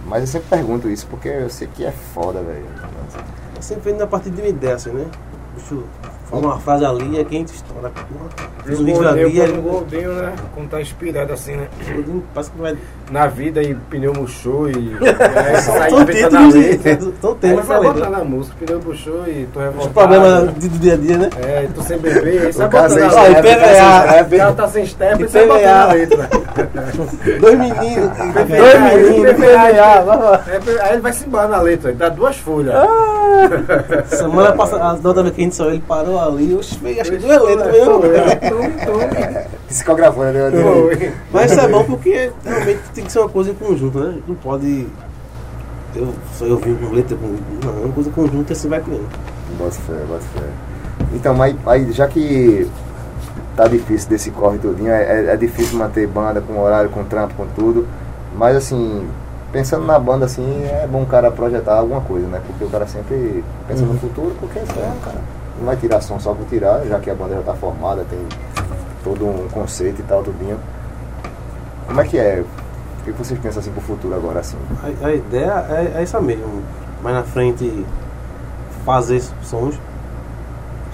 mas 0.06 0.22
eu 0.22 0.28
sempre 0.28 0.48
pergunto 0.50 0.88
isso, 0.90 1.06
porque 1.08 1.28
eu 1.28 1.50
sei 1.50 1.68
que 1.68 1.84
é 1.86 1.92
foda, 1.92 2.40
velho. 2.42 2.64
Eu 3.56 3.62
sempre 3.62 3.92
vendo 3.92 4.02
a 4.02 4.08
partir 4.08 4.30
de 4.30 4.40
uma 4.40 4.48
ideia, 4.48 4.76
assim, 4.76 4.92
né? 4.92 5.06
Falar 5.58 5.84
uma 6.40 6.60
frase 6.60 6.86
ali, 6.86 7.20
aqui 7.20 7.36
a 7.36 7.40
gente 7.40 7.54
estoura. 7.54 7.92
Fiz 8.66 8.80
um 8.80 8.84
O 8.84 8.86
riff 8.86 8.98
gordinho, 9.00 9.26
ali, 9.28 9.42
aí- 9.42 9.52
gordinho, 9.62 10.14
né? 10.14 10.34
Quando 10.56 10.70
tá 10.70 10.82
inspirado 10.82 11.34
assim, 11.34 11.56
né? 11.58 11.68
Parece 12.34 12.52
que 12.52 12.58
vai. 12.62 12.78
Na 13.12 13.28
vida 13.28 13.62
e 13.62 13.76
pneu 13.76 14.14
murchou 14.14 14.70
e. 14.70 14.96
aí 15.02 15.62
sai 15.62 15.90
títulos 16.06 16.56
letra. 16.56 16.96
de. 16.96 17.04
São 17.22 17.32
Aí 17.32 17.38
temas 17.42 17.66
vai 17.68 17.78
botar 17.78 17.94
letra. 17.94 18.10
na 18.10 18.24
música, 18.24 18.56
pneu 18.66 18.82
murchou 18.84 19.28
e 19.28 19.46
tô 19.54 19.60
Os 19.60 19.66
revoltado. 19.66 19.94
problemas 19.94 20.54
de- 20.56 20.70
do 20.70 20.80
dia 20.80 20.94
a 20.94 20.98
dia, 20.98 21.18
né? 21.18 21.30
É, 21.46 21.68
tu 21.76 21.84
sem 21.84 21.98
beber, 21.98 22.46
aí 22.46 22.54
sai 22.54 22.68
botando 22.70 22.90
sem 22.92 23.04
a 23.04 23.08
Ó, 23.08 23.10
step, 23.10 23.42
letra. 23.42 23.52
IPVA. 23.52 23.70
o 23.70 23.76
cara 23.76 24.08
sem 24.08 24.24
step. 24.24 24.36
O 24.36 24.38
cara 24.40 24.54
tá 24.54 24.68
sem 24.68 24.86
step 24.88 25.24
e 25.24 25.28
sai 25.30 25.48
botando 25.48 25.66
a 25.68 25.94
letra. 25.94 26.30
Dois 27.40 27.60
meninos. 27.60 28.18
Dois 28.18 28.82
meninos, 28.82 29.34
PVA, 29.34 30.02
vai 30.02 30.18
lá. 30.18 30.44
É, 30.48 30.82
Aí 30.84 30.94
ele 30.94 31.02
vai 31.02 31.14
se 31.14 31.28
embalar 31.28 31.50
na 31.50 31.62
letra, 31.62 31.90
ele 31.90 31.98
dá 32.00 32.10
duas 32.10 32.38
folhas. 32.38 32.74
Semana 34.08 34.52
passada, 34.54 34.84
a 35.04 35.08
outra 35.08 35.24
vez 35.24 35.36
que 35.36 35.42
a 35.42 35.44
gente 35.44 35.56
saiu, 35.56 35.70
ele 35.72 35.84
parou 35.88 36.20
ali, 36.28 36.52
eu 36.52 36.62
cheguei, 36.64 37.00
acho 37.00 37.12
que 37.12 37.18
duas 37.18 37.42
letras 37.44 37.72
mesmo. 37.72 38.02
Psicografou, 39.68 40.24
né? 40.26 40.34
Mas 41.32 41.52
isso 41.52 41.60
é 41.62 41.68
bom 41.68 41.84
porque 41.84 42.32
realmente 42.46 42.80
tem 42.94 43.06
que 43.06 43.12
ser 43.12 43.20
uma 43.20 43.30
coisa 43.30 43.52
em 43.52 43.56
conjunto, 43.56 44.00
né? 44.00 44.18
Não 44.28 44.36
pode. 44.36 44.88
Eu, 45.96 46.14
só 46.38 46.46
eu 46.46 46.58
vim 46.58 46.76
com 46.76 46.94
letra, 46.94 47.16
com. 47.18 47.28
Não, 47.66 47.82
é 47.82 47.86
uma 47.86 47.94
coisa 47.94 48.10
em 48.10 48.14
conjunto 48.14 48.50
e 48.50 48.54
assim 48.54 48.68
vai 48.68 48.82
criando. 48.82 49.08
Bota 49.58 49.72
fé, 49.72 49.94
bota 50.08 50.22
fé. 50.34 50.46
Então, 51.14 51.34
mas 51.36 51.56
aí, 51.66 51.92
já 51.92 52.08
que 52.08 52.68
tá 53.56 53.68
difícil 53.68 54.10
desse 54.10 54.32
corre 54.32 54.58
todinho, 54.58 54.92
é, 54.92 55.26
é- 55.28 55.34
é 55.34 55.38
difícil 55.38 55.78
manter 55.78 56.08
banda 56.08 56.42
com 56.42 56.60
horário, 56.60 56.90
com 56.90 57.04
trampo, 57.04 57.36
com 57.36 57.46
tudo. 57.56 57.88
Mas 58.36 58.56
assim, 58.56 59.08
pensando 59.52 59.86
na 59.86 60.00
banda 60.00 60.26
assim, 60.26 60.64
é 60.66 60.88
bom 60.88 61.04
o 61.04 61.06
cara 61.06 61.30
projetar 61.30 61.76
alguma 61.76 62.02
coisa, 62.02 62.26
né? 62.28 62.42
Porque 62.48 62.64
o 62.64 62.70
cara 62.70 62.88
sempre 62.88 63.44
pensa 63.68 63.86
no 63.86 63.94
futuro, 64.00 64.36
porque 64.40 64.58
é, 64.58 64.64
cara, 65.06 65.18
não 65.60 65.66
vai 65.66 65.76
tirar 65.78 66.02
som 66.02 66.20
só 66.20 66.34
por 66.34 66.46
tirar, 66.48 66.86
já 66.86 67.00
que 67.00 67.10
a 67.10 67.16
banda 67.16 67.36
já 67.36 67.42
tá 67.42 67.54
formada, 67.54 68.06
tem 68.10 68.20
todo 69.04 69.26
um 69.26 69.48
conceito 69.50 70.00
e 70.02 70.04
tal, 70.04 70.24
tudinho. 70.24 70.58
Como 71.88 72.00
é 72.02 72.04
que 72.06 72.18
é? 72.18 72.44
O 73.02 73.04
que 73.04 73.12
vocês 73.12 73.38
pensam 73.40 73.60
assim 73.60 73.72
pro 73.72 73.82
futuro 73.82 74.16
agora, 74.16 74.40
assim? 74.40 74.58
A, 75.04 75.08
a 75.08 75.14
ideia 75.14 75.66
é, 75.70 76.00
é 76.00 76.02
essa 76.04 76.22
mesmo. 76.22 76.62
Mais 77.02 77.16
na 77.16 77.24
frente, 77.24 77.86
fazer 78.86 79.22
sons, 79.42 79.76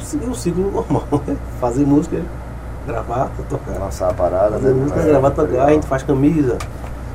seguir 0.02 0.28
o 0.28 0.34
ciclo 0.36 0.72
normal, 0.72 1.04
né? 1.28 1.38
Fazer 1.62 1.86
música, 1.86 2.18
gravar, 2.88 3.30
tocar. 3.48 3.80
Lançar 3.80 4.10
a 4.10 4.14
parada, 4.14 4.52
Fazer 4.54 4.70
né? 4.70 4.82
música, 4.82 5.00
É, 5.02 5.06
gravar, 5.06 5.30
tocar, 5.32 5.52
legal. 5.52 5.68
a 5.68 5.72
gente 5.72 5.86
faz 5.88 6.02
camisa. 6.04 6.58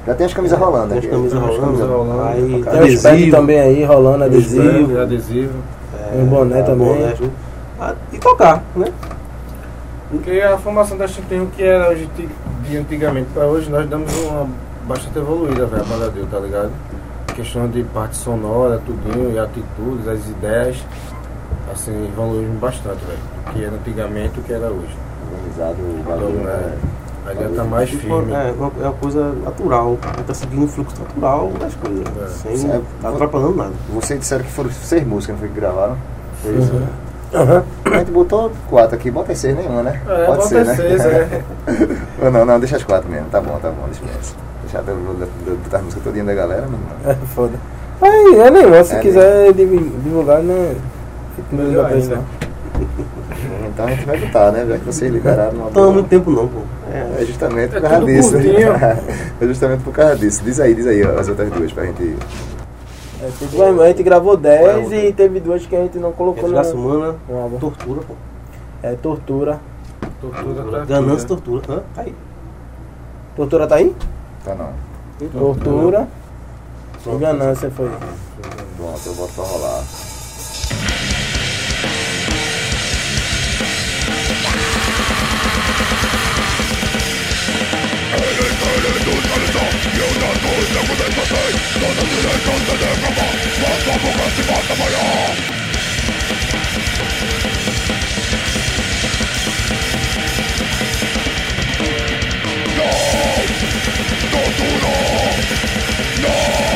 Já 0.06 0.14
tem 0.14 0.26
as 0.26 0.34
camisas 0.34 0.58
rolando 0.58 0.88
Tem 0.90 0.98
as 0.98 1.06
camisas 1.06 1.32
Tem 1.32 1.40
as 1.40 1.46
rolando. 1.48 1.66
camisas 1.66 1.88
rolando. 1.88 2.22
Aí 2.24 2.62
Tem 2.62 2.78
adesivo, 2.78 3.30
também 3.36 3.58
aí 3.58 3.84
rolando, 3.84 4.24
adesivo. 4.24 5.00
Adesivo, 5.00 5.52
adesivo. 6.14 6.20
é, 6.20 6.20
Tem 6.20 6.26
boné 6.26 6.60
tá, 6.60 6.64
também. 6.66 6.86
boné. 6.88 7.14
Ah, 7.80 7.94
e 8.12 8.18
tocar, 8.18 8.62
né? 8.76 8.86
Porque 10.10 10.40
a 10.40 10.56
formação 10.58 10.96
da 10.96 11.08
Chimpinho 11.08 11.46
que 11.56 11.62
era 11.62 11.90
hoje 11.90 12.08
de 12.62 12.76
antigamente 12.76 13.28
para 13.34 13.44
hoje, 13.46 13.68
nós 13.70 13.88
damos 13.88 14.12
uma 14.24 14.46
bastante 14.86 15.18
evoluída, 15.18 15.66
velho, 15.66 15.82
a 15.82 15.86
banda 15.86 16.10
deu, 16.10 16.26
tá 16.26 16.38
ligado? 16.38 16.70
Questão 17.34 17.68
de 17.68 17.82
parte 17.84 18.16
sonora, 18.16 18.80
tudinho, 18.86 19.32
e 19.32 19.38
atitudes, 19.38 20.06
as 20.06 20.24
ideias, 20.28 20.76
assim, 21.72 22.06
evoluímos 22.06 22.58
bastante, 22.58 23.04
velho. 23.04 23.18
Do 23.46 23.52
que 23.52 23.64
era 23.64 23.74
antigamente 23.74 24.32
e 24.36 24.40
o 24.40 24.42
que 24.44 24.52
era 24.52 24.66
hoje. 24.68 24.96
Organizado 25.32 25.82
o 25.82 25.98
Então, 26.00 26.16
bagulho, 26.16 26.40
é, 26.40 26.42
né? 26.42 26.78
A 27.26 27.32
ideia 27.32 27.48
tá 27.50 27.64
mais 27.64 27.88
Tipo, 27.90 28.02
firme. 28.02 28.32
É, 28.32 28.54
uma, 28.58 28.70
é 28.80 28.84
uma 28.84 28.92
coisa 28.92 29.32
natural. 29.44 29.98
Tá 30.26 30.34
seguindo 30.34 30.64
o 30.64 30.68
fluxo 30.68 30.94
natural 31.00 31.50
das 31.58 31.74
coisas. 31.74 32.04
É. 32.06 32.56
Sem 32.56 32.70
É, 32.70 32.80
tá 33.02 33.08
atrapalhando 33.08 33.54
nada. 33.56 33.72
Vocês 33.92 34.20
disseram 34.20 34.44
que 34.44 34.50
foram 34.52 34.70
seis 34.70 35.06
músicas, 35.06 35.34
não 35.34 35.40
foi 35.40 35.48
que 35.48 35.54
gravaram? 35.60 35.96
Foi 36.42 36.54
isso? 36.54 36.72
Uhum. 36.72 36.86
Aham. 37.34 37.64
A 37.86 37.98
gente 37.98 38.10
botou 38.12 38.52
quatro 38.70 38.94
aqui, 38.96 39.10
bota 39.10 39.34
seis 39.34 39.56
nenhuma, 39.56 39.82
né? 39.82 40.00
É, 40.08 40.24
Pode 40.26 40.46
ser, 40.46 40.64
né? 40.64 40.74
seis, 40.76 41.04
é. 41.04 41.42
Ou 42.22 42.30
não, 42.30 42.44
não, 42.44 42.60
deixa 42.60 42.76
as 42.76 42.84
quatro 42.84 43.10
mesmo. 43.10 43.26
Tá 43.30 43.40
bom, 43.40 43.58
tá 43.60 43.70
bom. 43.70 43.88
Deixar 44.62 44.82
do- 44.82 44.94
do- 44.94 45.26
do- 45.26 45.62
botar 45.64 45.78
a 45.78 45.82
música 45.82 46.00
todinha 46.04 46.24
da 46.24 46.34
galera, 46.34 46.62
meu 46.66 46.78
irmão. 46.78 46.90
É 47.06 47.14
foda. 47.34 47.52
Aí, 48.00 48.38
é 48.40 48.50
nenhum, 48.50 48.84
se 48.84 48.94
É, 48.94 48.98
quiser 49.00 49.52
divulgar, 49.52 50.42
né? 50.42 50.76
Fica 51.36 51.48
no 51.56 51.62
Melhor 51.68 51.86
ainda. 51.92 52.20
Não. 53.76 53.84
Então 53.84 53.86
a 53.86 53.90
gente 53.90 54.04
vai 54.06 54.18
lutar, 54.20 54.52
né? 54.52 54.66
Já 54.66 54.78
que 54.78 54.84
vocês 54.84 55.12
liberaram 55.12 55.52
uma 55.52 55.64
Não 55.64 55.70
boa. 55.72 55.88
há 55.88 55.92
muito 55.92 56.08
tempo 56.08 56.30
não, 56.30 56.48
pô. 56.48 56.60
É, 56.92 57.22
É 57.22 57.24
justamente 57.24 57.76
É 57.76 57.80
por 57.80 57.82
causa 57.82 58.00
tudo 58.00 58.06
disso. 58.06 58.32
curtinho. 58.32 58.72
é 59.40 59.46
justamente 59.46 59.82
por 59.82 59.92
causa 59.92 60.16
disso. 60.16 60.42
Diz 60.44 60.60
aí, 60.60 60.74
diz 60.74 60.86
aí 60.86 61.02
as 61.02 61.28
outras 61.28 61.50
duas 61.50 61.72
pra 61.72 61.84
gente. 61.86 62.16
É, 63.22 63.30
teve 63.38 63.56
duas, 63.56 63.80
a 63.80 63.86
gente 63.88 64.02
gravou 64.02 64.36
10 64.36 64.92
e 64.92 65.12
teve 65.12 65.40
duas 65.40 65.64
que 65.66 65.74
a 65.74 65.80
gente 65.82 65.98
não 65.98 66.12
colocou 66.12 66.42
no, 66.42 66.48
desgraça 66.48 66.74
humana, 66.74 67.16
tortura, 67.58 68.00
pô. 68.02 68.14
É 68.82 68.94
tortura. 68.94 69.60
Tortura 70.20 70.80
tá 70.80 70.84
Ganância, 70.84 71.28
tortura. 71.28 71.62
Hã? 71.68 71.82
Tá 71.94 72.02
aí. 72.02 72.14
Tortura 73.34 73.66
tá 73.66 73.76
aí? 73.76 73.94
Tá 74.44 74.54
não. 74.54 74.72
Tortura. 75.30 76.06
E 77.06 77.16
ganância 77.18 77.70
foi. 77.70 77.90
Pronto, 78.76 79.00
eu 79.06 79.14
boto 79.14 79.32
pra 79.34 79.44
rolar. 79.44 79.82
No! 106.24 106.73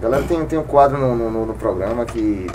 Galera, 0.00 0.24
tem, 0.24 0.44
tem 0.46 0.58
um 0.58 0.64
quadro 0.64 0.98
no, 0.98 1.14
no- 1.14 1.46
no- 1.46 1.54
programa 1.54 2.04
que 2.04 2.46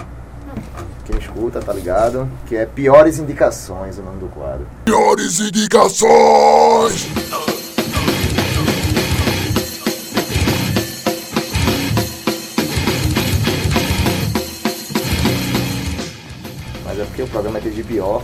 escuta, 1.37 1.59
tá 1.61 1.71
ligado? 1.71 2.27
Que 2.47 2.55
é 2.55 2.65
Piores 2.65 3.19
Indicações, 3.19 3.99
o 3.99 4.01
nome 4.01 4.19
do 4.19 4.27
quadro. 4.27 4.65
Piores 4.83 5.39
indicações! 5.39 7.07
Mas 16.83 16.99
é 16.99 17.03
porque 17.05 17.21
o 17.21 17.27
programa 17.27 17.59
é 17.59 17.61
de 17.61 17.83
pior. 17.83 18.23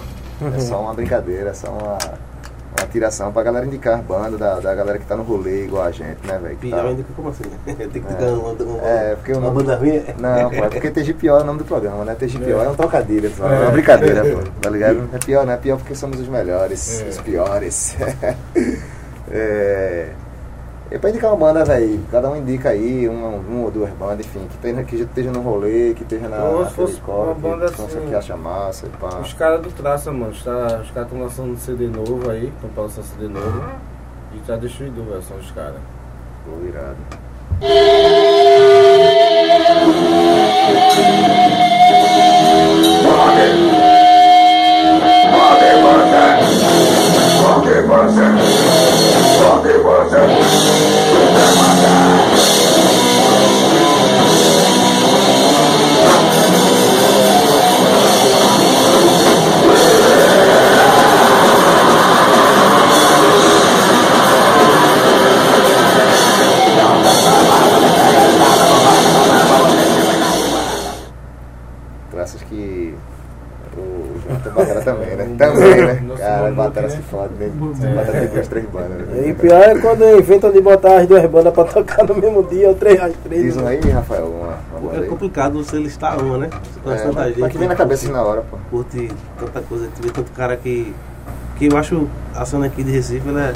É 0.55 0.59
só 0.59 0.81
uma 0.81 0.93
brincadeira, 0.93 1.51
é 1.51 1.53
só 1.53 1.69
uma, 1.69 1.97
uma 2.79 2.87
tiração 2.87 3.31
pra 3.31 3.43
galera 3.43 3.65
indicar 3.65 4.01
banda 4.01 4.37
da, 4.37 4.59
da 4.59 4.73
galera 4.75 4.97
que 4.99 5.05
tá 5.05 5.15
no 5.15 5.23
rolê 5.23 5.65
igual 5.65 5.83
a 5.83 5.91
gente, 5.91 6.17
né, 6.25 6.39
velho? 6.41 6.57
Pior 6.57 6.81
tá- 6.81 6.87
ainda 6.89 7.03
que 7.03 7.13
como 7.13 7.29
assim? 7.29 7.43
Tem 7.65 7.75
que 7.75 7.83
É. 7.83 7.87
ficar 8.01 8.25
uma, 8.25 8.49
uma, 8.51 8.87
É, 8.87 9.15
porque 9.15 9.31
o 9.33 9.37
uma 9.37 9.47
nome- 9.49 9.57
banda 9.63 9.75
ruim. 9.77 10.03
Não, 10.19 10.49
pô, 10.49 10.55
é 10.55 10.69
porque 10.69 10.89
TGPO 10.91 11.27
é 11.27 11.41
o 11.41 11.43
nome 11.43 11.59
do 11.59 11.65
programa, 11.65 12.03
né? 12.05 12.15
TGPO 12.15 12.49
é, 12.49 12.69
um 12.69 12.75
trocadilho, 12.75 13.31
só, 13.35 13.47
é 13.49 13.59
uma 13.59 13.71
brincadeira, 13.71 14.21
pô, 14.23 14.39
tá 14.61 14.69
ligado? 14.69 15.09
É 15.13 15.17
pior, 15.19 15.45
não 15.45 15.53
é 15.53 15.57
pior 15.57 15.77
porque 15.77 15.95
somos 15.95 16.19
os 16.19 16.27
melhores, 16.27 17.01
É. 17.01 17.09
os 17.09 17.17
piores. 17.19 17.95
é, 19.31 20.07
é 20.93 20.99
pra 20.99 21.09
indicar 21.09 21.31
uma 21.31 21.37
banda, 21.47 21.65
velho, 21.65 21.99
cada 22.11 22.29
um 22.29 22.35
indica 22.35 22.69
aí, 22.69 23.09
uma, 23.09 23.29
uma 23.29 23.65
ou 23.65 23.71
duas 23.71 23.89
bandas, 23.93 24.25
enfim, 24.27 24.47
que, 24.47 24.57
tenha, 24.59 24.83
que 24.83 24.95
esteja 24.97 25.31
no 25.31 25.41
rolê, 25.41 25.95
que 25.95 26.03
esteja 26.03 26.29
na, 26.29 26.37
se 26.37 26.43
naquele 26.43 26.69
fosse 26.69 27.01
uma 27.07 27.33
banda 27.33 27.65
que 27.71 27.77
você 27.81 27.97
assim- 27.97 28.07
que 28.07 28.13
acha 28.15 28.37
massa 28.37 28.85
e 28.85 28.89
pá. 28.89 29.17
Os 29.19 29.33
caras 29.33 29.61
do 29.61 29.71
Traça, 29.71 30.11
mano, 30.11 30.31
os 30.31 30.43
caras 30.43 30.85
estão 30.87 31.19
lançando 31.19 31.51
um 31.53 31.57
CD 31.57 31.87
novo 31.87 32.29
aí, 32.29 32.45
estão 32.47 32.69
pra 32.69 32.83
lançar 32.83 33.01
CD 33.01 33.27
novo. 33.27 33.63
E 34.35 34.39
tá 34.45 34.55
destruidor, 34.55 35.05
velho, 35.05 35.21
são 35.23 35.37
os 35.37 35.49
caras. 35.51 35.79
Pô, 36.45 36.63
irado. 36.63 36.97
Graças 50.13 50.72
Cara, 76.73 76.87
né? 76.87 76.95
se 76.95 77.01
fode, 77.03 77.33
né? 77.35 77.45
É. 77.45 78.03
Tem 78.19 78.27
duas, 78.27 78.47
três 78.47 78.65
bandas. 78.65 79.07
né? 79.07 79.27
E 79.29 79.33
pior 79.33 79.61
é 79.61 79.79
quando 79.79 80.03
inventam 80.19 80.51
de 80.51 80.61
botar 80.61 80.97
as 80.97 81.07
duas 81.07 81.25
bandas 81.29 81.53
pra 81.53 81.63
tocar 81.65 82.03
no 82.05 82.15
mesmo 82.15 82.43
dia, 82.43 82.69
ou 82.69 82.75
três 82.75 82.99
às 83.01 83.13
três. 83.23 83.43
Diz 83.43 83.57
um 83.57 83.67
aí, 83.67 83.79
Rafael, 83.89 84.25
uma, 84.27 84.79
uma 84.79 84.93
É 84.95 84.99
aí. 85.01 85.07
complicado 85.07 85.63
você 85.63 85.77
listar 85.77 86.19
uma, 86.21 86.37
né? 86.37 86.49
Você 86.63 86.79
conhece 86.79 87.03
É, 87.03 87.05
tanta 87.07 87.19
mas- 87.19 87.27
gente. 87.29 87.39
mas 87.41 87.51
que 87.51 87.57
vem 87.57 87.67
na 87.67 87.75
cabeça 87.75 88.11
na 88.11 88.21
hora, 88.23 88.43
pô. 88.49 88.57
Curte 88.71 89.11
tanta 89.39 89.61
coisa, 89.61 89.87
tu 89.95 90.01
vê 90.01 90.09
tanto 90.11 90.31
cara 90.31 90.55
que. 90.57 90.93
Que 91.57 91.67
eu 91.71 91.77
acho 91.77 92.07
a 92.35 92.43
cena 92.45 92.65
aqui 92.65 92.83
de 92.83 92.91
Recife 92.91 93.29
ela 93.29 93.39
é, 93.41 93.53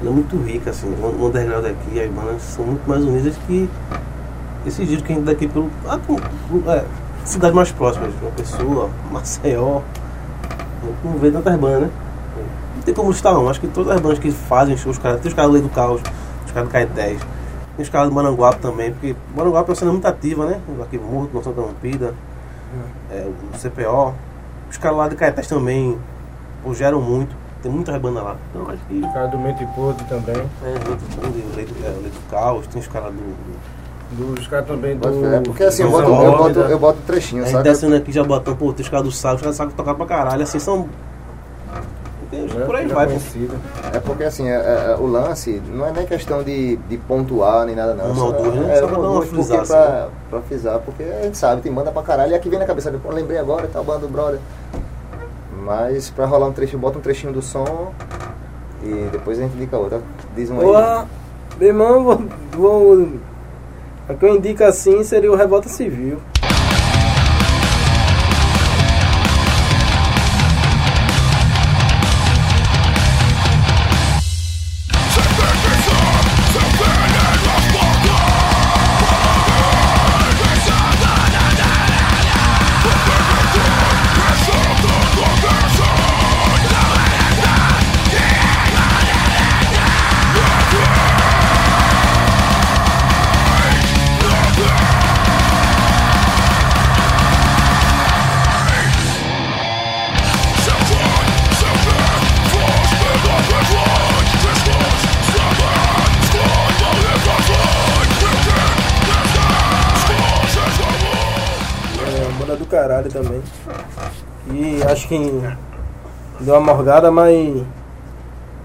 ela 0.00 0.10
é 0.10 0.10
muito 0.10 0.36
rica, 0.36 0.70
assim. 0.70 0.86
O 1.02 1.26
underground 1.26 1.64
aqui, 1.66 2.00
as 2.00 2.08
bandas 2.10 2.42
são 2.42 2.64
muito 2.64 2.88
mais 2.88 3.02
unidas 3.02 3.34
que 3.46 3.68
esses 4.64 4.86
dias 4.88 5.02
que 5.02 5.12
a 5.12 5.16
gente 5.16 5.24
daqui 5.24 5.48
pelo. 5.48 5.68
Ah, 5.88 5.98
é, 6.68 6.84
cidades 7.24 7.54
mais 7.56 7.72
próximas, 7.72 8.10
uma 8.22 8.30
pessoa, 8.30 8.88
Maceió. 9.10 9.80
Não 11.04 11.12
vê 11.18 11.30
tantas 11.30 11.56
bandas, 11.56 11.82
né? 11.82 11.90
Tem 12.88 12.94
como 12.94 13.10
listar 13.10 13.34
não. 13.34 13.50
Acho 13.50 13.60
que 13.60 13.68
todas 13.68 13.94
as 13.94 14.00
bandas 14.00 14.18
que 14.18 14.30
fazem 14.30 14.74
shows, 14.74 14.96
os 14.96 15.02
caras, 15.02 15.20
tem 15.20 15.28
os 15.28 15.34
caras 15.34 15.50
do 15.50 15.52
Lei 15.52 15.62
do 15.62 15.68
Caos, 15.68 16.00
os 16.46 16.52
caras 16.52 16.70
do 16.70 16.72
Caetés, 16.72 17.20
tem 17.76 17.82
os 17.82 17.88
caras 17.90 18.08
do 18.08 18.14
Maranguape 18.14 18.60
também, 18.60 18.92
porque 18.92 19.14
Maranguape 19.36 19.68
é 19.68 19.70
uma 19.72 19.76
cena 19.76 19.92
muito 19.92 20.06
ativa, 20.06 20.46
né? 20.46 20.58
O 20.66 20.80
Arquivo 20.80 21.06
Morto, 21.06 21.34
Noção 21.34 21.52
Interrompida, 21.52 22.14
é, 23.10 23.28
o 23.28 23.58
CPO. 23.58 24.14
Os 24.70 24.78
caras 24.78 24.96
lá 24.96 25.08
de 25.08 25.16
Caetés 25.16 25.46
também 25.46 25.98
pô, 26.64 26.72
geram 26.72 26.98
muito, 26.98 27.36
tem 27.62 27.70
muitas 27.70 27.94
bandas 28.00 28.24
lá. 28.24 28.36
Então 28.54 28.70
acho 28.70 28.82
que 28.88 29.04
Os 29.04 29.12
caras 29.12 29.30
do 29.32 29.38
Mente 29.38 29.66
Podre 29.76 30.02
também. 30.06 30.36
é 30.64 30.70
muito 30.88 31.16
bom 31.20 31.26
o 31.28 31.56
Lei 31.56 31.66
do, 31.66 31.86
é, 31.86 31.90
o 31.90 32.00
Lei 32.00 32.10
do 32.10 32.30
Caos, 32.30 32.66
tem 32.68 32.80
os 32.80 32.88
caras 32.88 33.12
do. 33.12 33.20
do 34.16 34.34
Dos 34.34 34.46
caras 34.46 34.66
também 34.66 34.96
do. 34.96 35.00
Pode 35.02 35.20
ser, 35.20 35.42
porque 35.42 35.64
assim, 35.64 35.82
eu 35.82 35.90
boto, 35.90 36.08
eu 36.08 36.38
boto, 36.38 36.58
eu 36.60 36.78
boto 36.78 36.98
trechinho, 37.06 37.42
a 37.42 37.44
gente 37.44 37.56
sabe? 37.56 37.68
descendo 37.68 37.96
aqui 37.96 38.10
já 38.12 38.24
botando, 38.24 38.56
pô, 38.56 38.72
tem 38.72 38.82
os 38.82 38.88
caras 38.88 39.04
do 39.04 39.12
Saco, 39.12 39.34
os 39.36 39.42
caras 39.42 39.56
sabem 39.56 39.74
tocar 39.74 39.94
pra 39.94 40.06
caralho, 40.06 40.42
assim, 40.42 40.58
são. 40.58 40.88
Né? 42.30 42.64
por 42.66 42.76
aí 42.76 42.88
Já 42.88 42.94
vai, 42.94 43.06
conhecido. 43.06 43.54
É 43.92 44.00
porque 44.00 44.24
assim, 44.24 44.48
é- 44.48 44.54
é- 44.54 44.92
é- 44.92 44.96
o 45.00 45.06
lance 45.06 45.62
não 45.72 45.86
é 45.86 45.92
nem 45.92 46.04
questão 46.06 46.42
de, 46.42 46.76
de 46.76 46.96
pontuar 46.98 47.64
nem 47.64 47.74
nada 47.74 47.94
não. 47.94 48.12
Uma 48.12 48.24
ou 48.24 48.32
duas, 48.32 48.54
né? 48.54 48.74
É, 48.74 48.80
Só 48.80 48.86
pra 48.86 49.22
frisada, 49.22 49.66
pra, 49.66 49.78
assim. 50.04 50.10
pra 50.30 50.40
frisar, 50.42 50.78
porque 50.80 51.02
a 51.02 51.22
gente 51.22 51.38
sabe, 51.38 51.62
tem 51.62 51.72
banda 51.72 51.90
pra 51.90 52.02
caralho, 52.02 52.32
e 52.32 52.34
aqui 52.34 52.48
vem 52.50 52.58
na 52.58 52.66
cabeça, 52.66 52.92
pô, 53.02 53.10
lembrei 53.10 53.38
agora, 53.38 53.66
tá 53.66 53.82
banda 53.82 54.00
do 54.00 54.08
brother. 54.08 54.40
Mas 55.64 56.10
pra 56.10 56.26
rolar 56.26 56.46
um 56.46 56.52
trechinho, 56.52 56.78
bota 56.80 56.98
um 56.98 57.00
trechinho 57.02 57.32
do 57.32 57.42
som 57.42 57.92
e 58.82 59.08
depois 59.10 59.38
a 59.38 59.42
gente 59.42 59.54
indica 59.56 59.76
outra. 59.76 60.00
Diz 60.36 60.50
um 60.50 60.60
aí. 60.60 60.66
Porra, 60.66 61.06
meu 61.58 61.68
irmão, 61.68 62.04
vou, 62.04 62.22
vou. 62.52 63.08
A 64.08 64.14
que 64.14 64.24
eu 64.24 64.34
indico 64.36 64.64
assim 64.64 65.02
seria 65.02 65.30
o 65.30 65.34
Revolta 65.36 65.68
Civil. 65.68 66.18
Que 115.08 115.42
deu 116.40 116.54
uma 116.54 116.74
morgada, 116.74 117.10
mas 117.10 117.62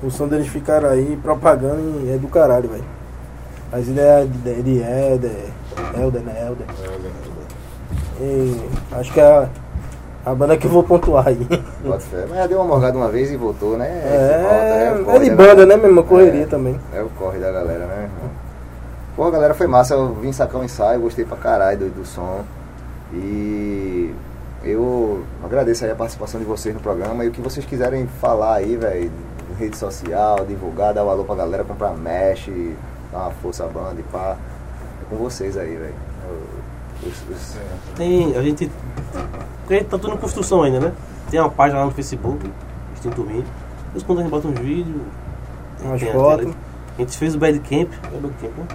o 0.03 0.12
som 0.12 0.27
deles 0.27 0.47
ficaram 0.47 0.89
aí 0.89 1.17
propagando 1.23 2.01
e 2.06 2.12
é 2.13 2.17
do 2.17 2.27
caralho, 2.27 2.69
velho. 2.69 2.84
As 3.71 3.88
ideias 3.88 4.29
de, 4.29 4.62
de 4.62 4.77
Helder, 4.79 5.32
Helder, 5.97 6.21
né? 6.21 6.45
Helder. 6.45 6.67
E 8.19 8.62
acho 8.91 9.12
que 9.12 9.19
é 9.19 9.23
a, 9.25 9.49
a 10.25 10.36
banda 10.36 10.56
que 10.58 10.67
eu 10.67 10.71
vou 10.71 10.84
pontuar 10.84 11.27
aí. 11.27 11.47
Mas 11.84 12.06
já 12.36 12.47
deu 12.47 12.60
uma 12.60 12.67
morgada 12.67 12.95
uma 12.97 13.10
vez 13.10 13.32
e 13.32 13.38
voltou, 13.38 13.77
né? 13.77 13.88
É, 13.88 14.41
Volta, 14.41 15.01
é 15.01 15.03
corre 15.06 15.29
de 15.29 15.29
da 15.32 15.36
banda, 15.36 15.65
né, 15.65 15.75
mesmo? 15.77 16.03
Correria 16.03 16.43
É, 16.43 16.45
também. 16.45 16.79
É 16.93 17.01
o 17.01 17.10
corre 17.17 17.39
da 17.39 17.51
galera, 17.51 17.86
né? 17.88 18.10
Pô, 19.15 19.29
galera, 19.32 19.53
foi 19.53 19.67
massa. 19.67 19.95
Eu 19.95 20.13
vim 20.15 20.32
sacar 20.32 20.62
um 20.62 20.63
ensaio, 20.63 21.01
gostei 21.01 21.25
pra 21.25 21.38
caralho 21.38 21.79
do, 21.79 21.89
do 21.89 22.06
som. 22.06 22.41
E 23.13 24.13
eu 24.63 25.23
agradeço 25.43 25.84
aí 25.86 25.91
a 25.91 25.95
participação 25.95 26.39
de 26.39 26.45
vocês 26.45 26.73
no 26.73 26.82
programa. 26.82 27.23
E 27.26 27.28
o 27.28 27.32
que 27.32 27.41
vocês 27.41 27.65
quiserem 27.65 28.08
falar 28.19 28.56
aí, 28.56 28.76
velho, 28.78 29.12
rede 29.60 29.78
social, 29.78 30.45
divulgar, 30.45 30.93
dar 30.93 31.04
valor 31.04 31.26
pra 31.26 31.36
galera, 31.36 31.63
comprar 31.63 31.91
mesh, 31.95 32.49
dar 33.12 33.19
uma 33.19 33.32
força 33.32 33.65
à 33.65 33.67
banda 33.67 33.99
e 33.99 34.04
pá. 34.04 34.38
É 35.02 35.06
com 35.10 35.17
vocês 35.17 35.58
aí, 35.58 35.76
velho. 35.76 35.93
Os- 37.06 37.58
Tem, 37.95 38.36
a 38.36 38.41
gente. 38.41 38.71
Porque 39.65 39.84
tá 39.84 39.97
tudo 39.97 40.13
em 40.13 40.17
construção 40.17 40.63
ainda, 40.63 40.80
né? 40.80 40.93
Tem 41.30 41.39
uma 41.39 41.49
página 41.49 41.80
lá 41.82 41.86
no 41.86 41.91
Facebook, 41.91 42.49
Instinto 42.93 43.21
Ruim. 43.23 43.43
Depois 43.88 44.04
quando 44.04 44.19
a 44.19 44.21
gente 44.21 44.32
bota 44.32 44.47
uns 44.47 44.60
vídeos. 44.60 45.02
Umas 45.84 46.02
fotos. 46.02 46.45
até- 46.47 46.58
A 46.95 47.02
gente 47.02 47.17
fez 47.17 47.36
o 47.36 47.39
Bad 47.39 47.60
Camp, 47.60 47.89
é 48.13 48.17
o 48.17 48.21
Bad 48.21 48.34
Camp, 48.41 48.58
né? 48.58 48.65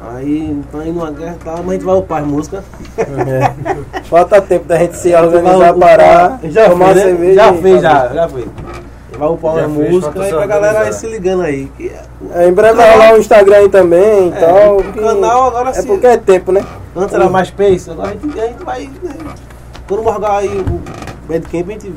Aí 0.00 0.62
tá 0.70 0.78
indo 0.86 0.98
uma 1.00 1.10
guerra 1.10 1.36
e 1.40 1.44
tal, 1.44 1.56
mas 1.58 1.68
a 1.68 1.72
gente 1.72 1.84
vai 1.84 1.94
upar 1.96 2.20
as 2.22 2.26
músicas. 2.28 2.64
É. 2.98 4.02
Falta 4.04 4.40
tempo 4.42 4.66
da 4.66 4.76
gente 4.78 4.96
se 4.98 5.12
organizar, 5.16 5.56
Vai 5.58 5.70
upar- 5.72 5.96
parar, 5.98 6.40
já 6.44 6.68
tomar 6.70 6.86
fez, 6.86 6.96
né? 6.96 7.02
cerveja. 7.02 7.34
Já 7.34 7.52
e 7.54 7.62
fez, 7.62 7.82
já, 7.82 8.08
já 8.08 8.28
fez. 8.28 8.46
Vai 9.18 9.28
upar 9.30 9.52
uma 9.54 9.68
fez, 9.82 9.90
música 9.90 10.28
só 10.30 10.36
pra 10.36 10.46
galera 10.46 10.80
aí 10.80 10.92
se 10.92 11.06
ligando 11.06 11.42
aí. 11.42 11.70
Que 11.76 11.88
é- 11.88 12.02
É, 12.42 12.48
em 12.48 12.52
breve 12.52 12.74
vai 12.74 12.92
rolar 12.92 13.14
o 13.14 13.18
Instagram 13.18 13.56
aí 13.56 13.68
também 13.70 14.28
e 14.28 14.32
É, 14.32 14.40
tal. 14.40 14.76
o 14.78 14.92
canal 14.92 15.44
agora 15.44 15.70
É 15.70 15.72
sim. 15.74 15.86
porque 15.86 16.06
é 16.06 16.16
tempo, 16.18 16.52
né? 16.52 16.62
Antes 16.94 17.14
era 17.14 17.28
mais 17.30 17.50
pace, 17.50 17.90
agora 17.90 18.08
a 18.10 18.12
gente, 18.12 18.38
a 18.40 18.46
gente 18.46 18.62
vai. 18.64 18.82
né? 19.02 19.12
Quando 19.88 20.02
morgar 20.02 20.38
aí 20.38 20.48
o 20.48 20.80
Bad 21.28 21.46
Camp, 21.48 21.68
a 21.68 21.72
gente 21.72 21.94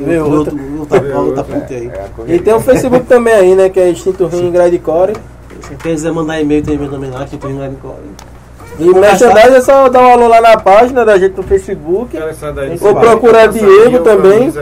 Vê 0.00 0.18
outro. 0.18 0.38
outro, 0.38 0.58
outra, 0.78 0.98
outra 1.00 1.18
outro, 1.18 1.44
ponte 1.44 1.74
aí. 1.74 1.86
é 1.92 2.04
a 2.04 2.08
correria. 2.08 2.36
E 2.36 2.40
tem 2.40 2.54
o 2.54 2.60
Facebook 2.60 3.04
também 3.06 3.34
aí, 3.34 3.54
né? 3.54 3.68
Que 3.68 3.78
é 3.78 3.90
Instinto 3.90 4.26
Rim 4.26 4.50
Grindcore. 4.50 5.12
Se 5.72 5.88
quiser 5.88 6.12
mandar 6.12 6.40
e-mail, 6.40 6.62
tem 6.62 6.74
e-mail 6.74 6.90
também 6.90 7.10
lá, 7.10 7.24
que 7.24 7.36
tem 7.36 7.58
lá 7.58 7.66
em 7.66 7.76
E 8.78 8.84
merchandise 8.94 9.54
é 9.56 9.60
só 9.60 9.88
dar 9.88 10.00
um 10.00 10.12
alô 10.12 10.28
lá 10.28 10.40
na 10.40 10.56
página 10.56 11.04
da 11.04 11.18
gente 11.18 11.36
no 11.36 11.42
Facebook. 11.42 12.16
Vai, 12.16 12.94
procurar 12.94 13.46
passa 13.46 13.58
Diego 13.58 13.98
também. 14.00 14.52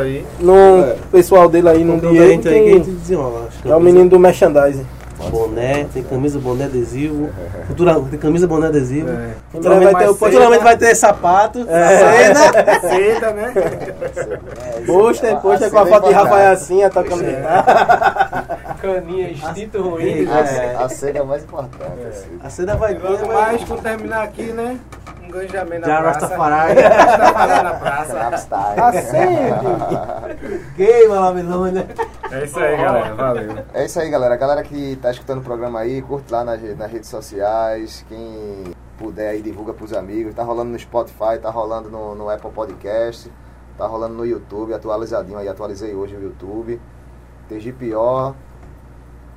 No 0.40 0.80
É. 0.82 0.96
pessoal 1.12 1.48
dele 1.48 1.68
aí, 1.68 1.84
no 1.84 1.98
Diego, 2.00 2.22
a 2.24 2.28
gente 2.28 2.42
tem, 2.42 2.80
desenrola. 2.80 3.48
é 3.64 3.74
o 3.74 3.80
menino 3.80 4.08
do 4.10 4.18
merchandising. 4.18 4.86
Boné, 5.30 5.86
tem 5.92 6.02
camisa, 6.02 6.38
boné, 6.38 6.64
adesivo. 6.64 7.28
Futura, 7.66 8.00
tem 8.10 8.18
camisa, 8.18 8.46
boné, 8.46 8.68
adesivo. 8.68 9.10
É. 9.10 9.32
Futuramente, 9.52 9.92
vai 9.92 10.02
ter 10.04 10.10
o 10.10 10.14
futuramente 10.14 10.64
vai 10.64 10.76
ter 10.78 10.94
sapato, 10.94 11.66
É. 11.68 12.24
cena. 12.24 12.80
Seda, 12.80 13.30
né? 13.32 13.52
Pôster, 14.86 15.36
pôster 15.40 15.70
com 15.70 15.78
a 15.78 15.86
foto 15.86 16.08
de 16.08 16.14
Rafael 16.14 16.52
assim, 16.52 16.80
tocando 16.88 17.22
É. 17.22 17.26
guitarra. 17.26 18.46
Caninha, 18.80 19.30
instinto 19.30 19.78
A, 19.78 19.82
ruim. 19.82 20.26
É. 20.26 20.76
a 20.76 20.88
cena 20.88 21.18
é 21.18 21.22
mais 21.22 21.44
importante. 21.44 22.06
assim. 22.08 22.38
A 22.42 22.50
cena 22.50 22.76
vai 22.76 22.94
vai. 22.94 23.24
mais, 23.24 23.64
quando 23.64 23.82
terminar 23.82 24.22
aqui, 24.24 24.52
né? 24.52 24.78
Um 25.22 25.30
ganjamento 25.30 25.86
Já 25.86 25.94
na 25.94 26.02
praça. 26.02 26.26
Rastafari. 26.26 26.80
Rastafari 26.80 27.62
na 27.62 27.74
praça. 27.74 28.14
Trapstyle. 28.14 28.76
Queima 30.76 31.20
lá, 31.20 31.32
Melônia. 31.32 31.86
É 32.30 32.44
isso 32.44 32.58
aí, 32.58 32.76
galera. 32.76 33.14
Valeu. 33.14 33.64
É 33.74 33.84
isso 33.84 34.00
aí, 34.00 34.10
galera. 34.10 34.34
A 34.34 34.38
galera 34.38 34.62
que 34.62 34.96
tá 34.96 35.10
escutando 35.10 35.38
o 35.38 35.44
programa 35.44 35.80
aí, 35.80 36.02
curte 36.02 36.32
lá 36.32 36.44
nas, 36.44 36.60
nas 36.76 36.90
redes 36.90 37.08
sociais. 37.08 38.04
Quem 38.08 38.72
puder 38.98 39.30
aí, 39.30 39.42
divulga 39.42 39.72
pros 39.72 39.92
amigos. 39.92 40.34
Tá 40.34 40.42
rolando 40.42 40.70
no 40.72 40.78
Spotify, 40.78 41.38
tá 41.40 41.50
rolando 41.50 41.90
no, 41.90 42.14
no 42.14 42.28
Apple 42.28 42.50
Podcast, 42.50 43.30
tá 43.76 43.86
rolando 43.86 44.14
no 44.14 44.26
YouTube, 44.26 44.74
atualizadinho 44.74 45.38
aí. 45.38 45.48
Atualizei 45.48 45.94
hoje 45.94 46.16
o 46.16 46.22
YouTube. 46.22 46.80
TGPO. 47.48 48.34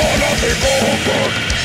TGPO. 0.00 1.59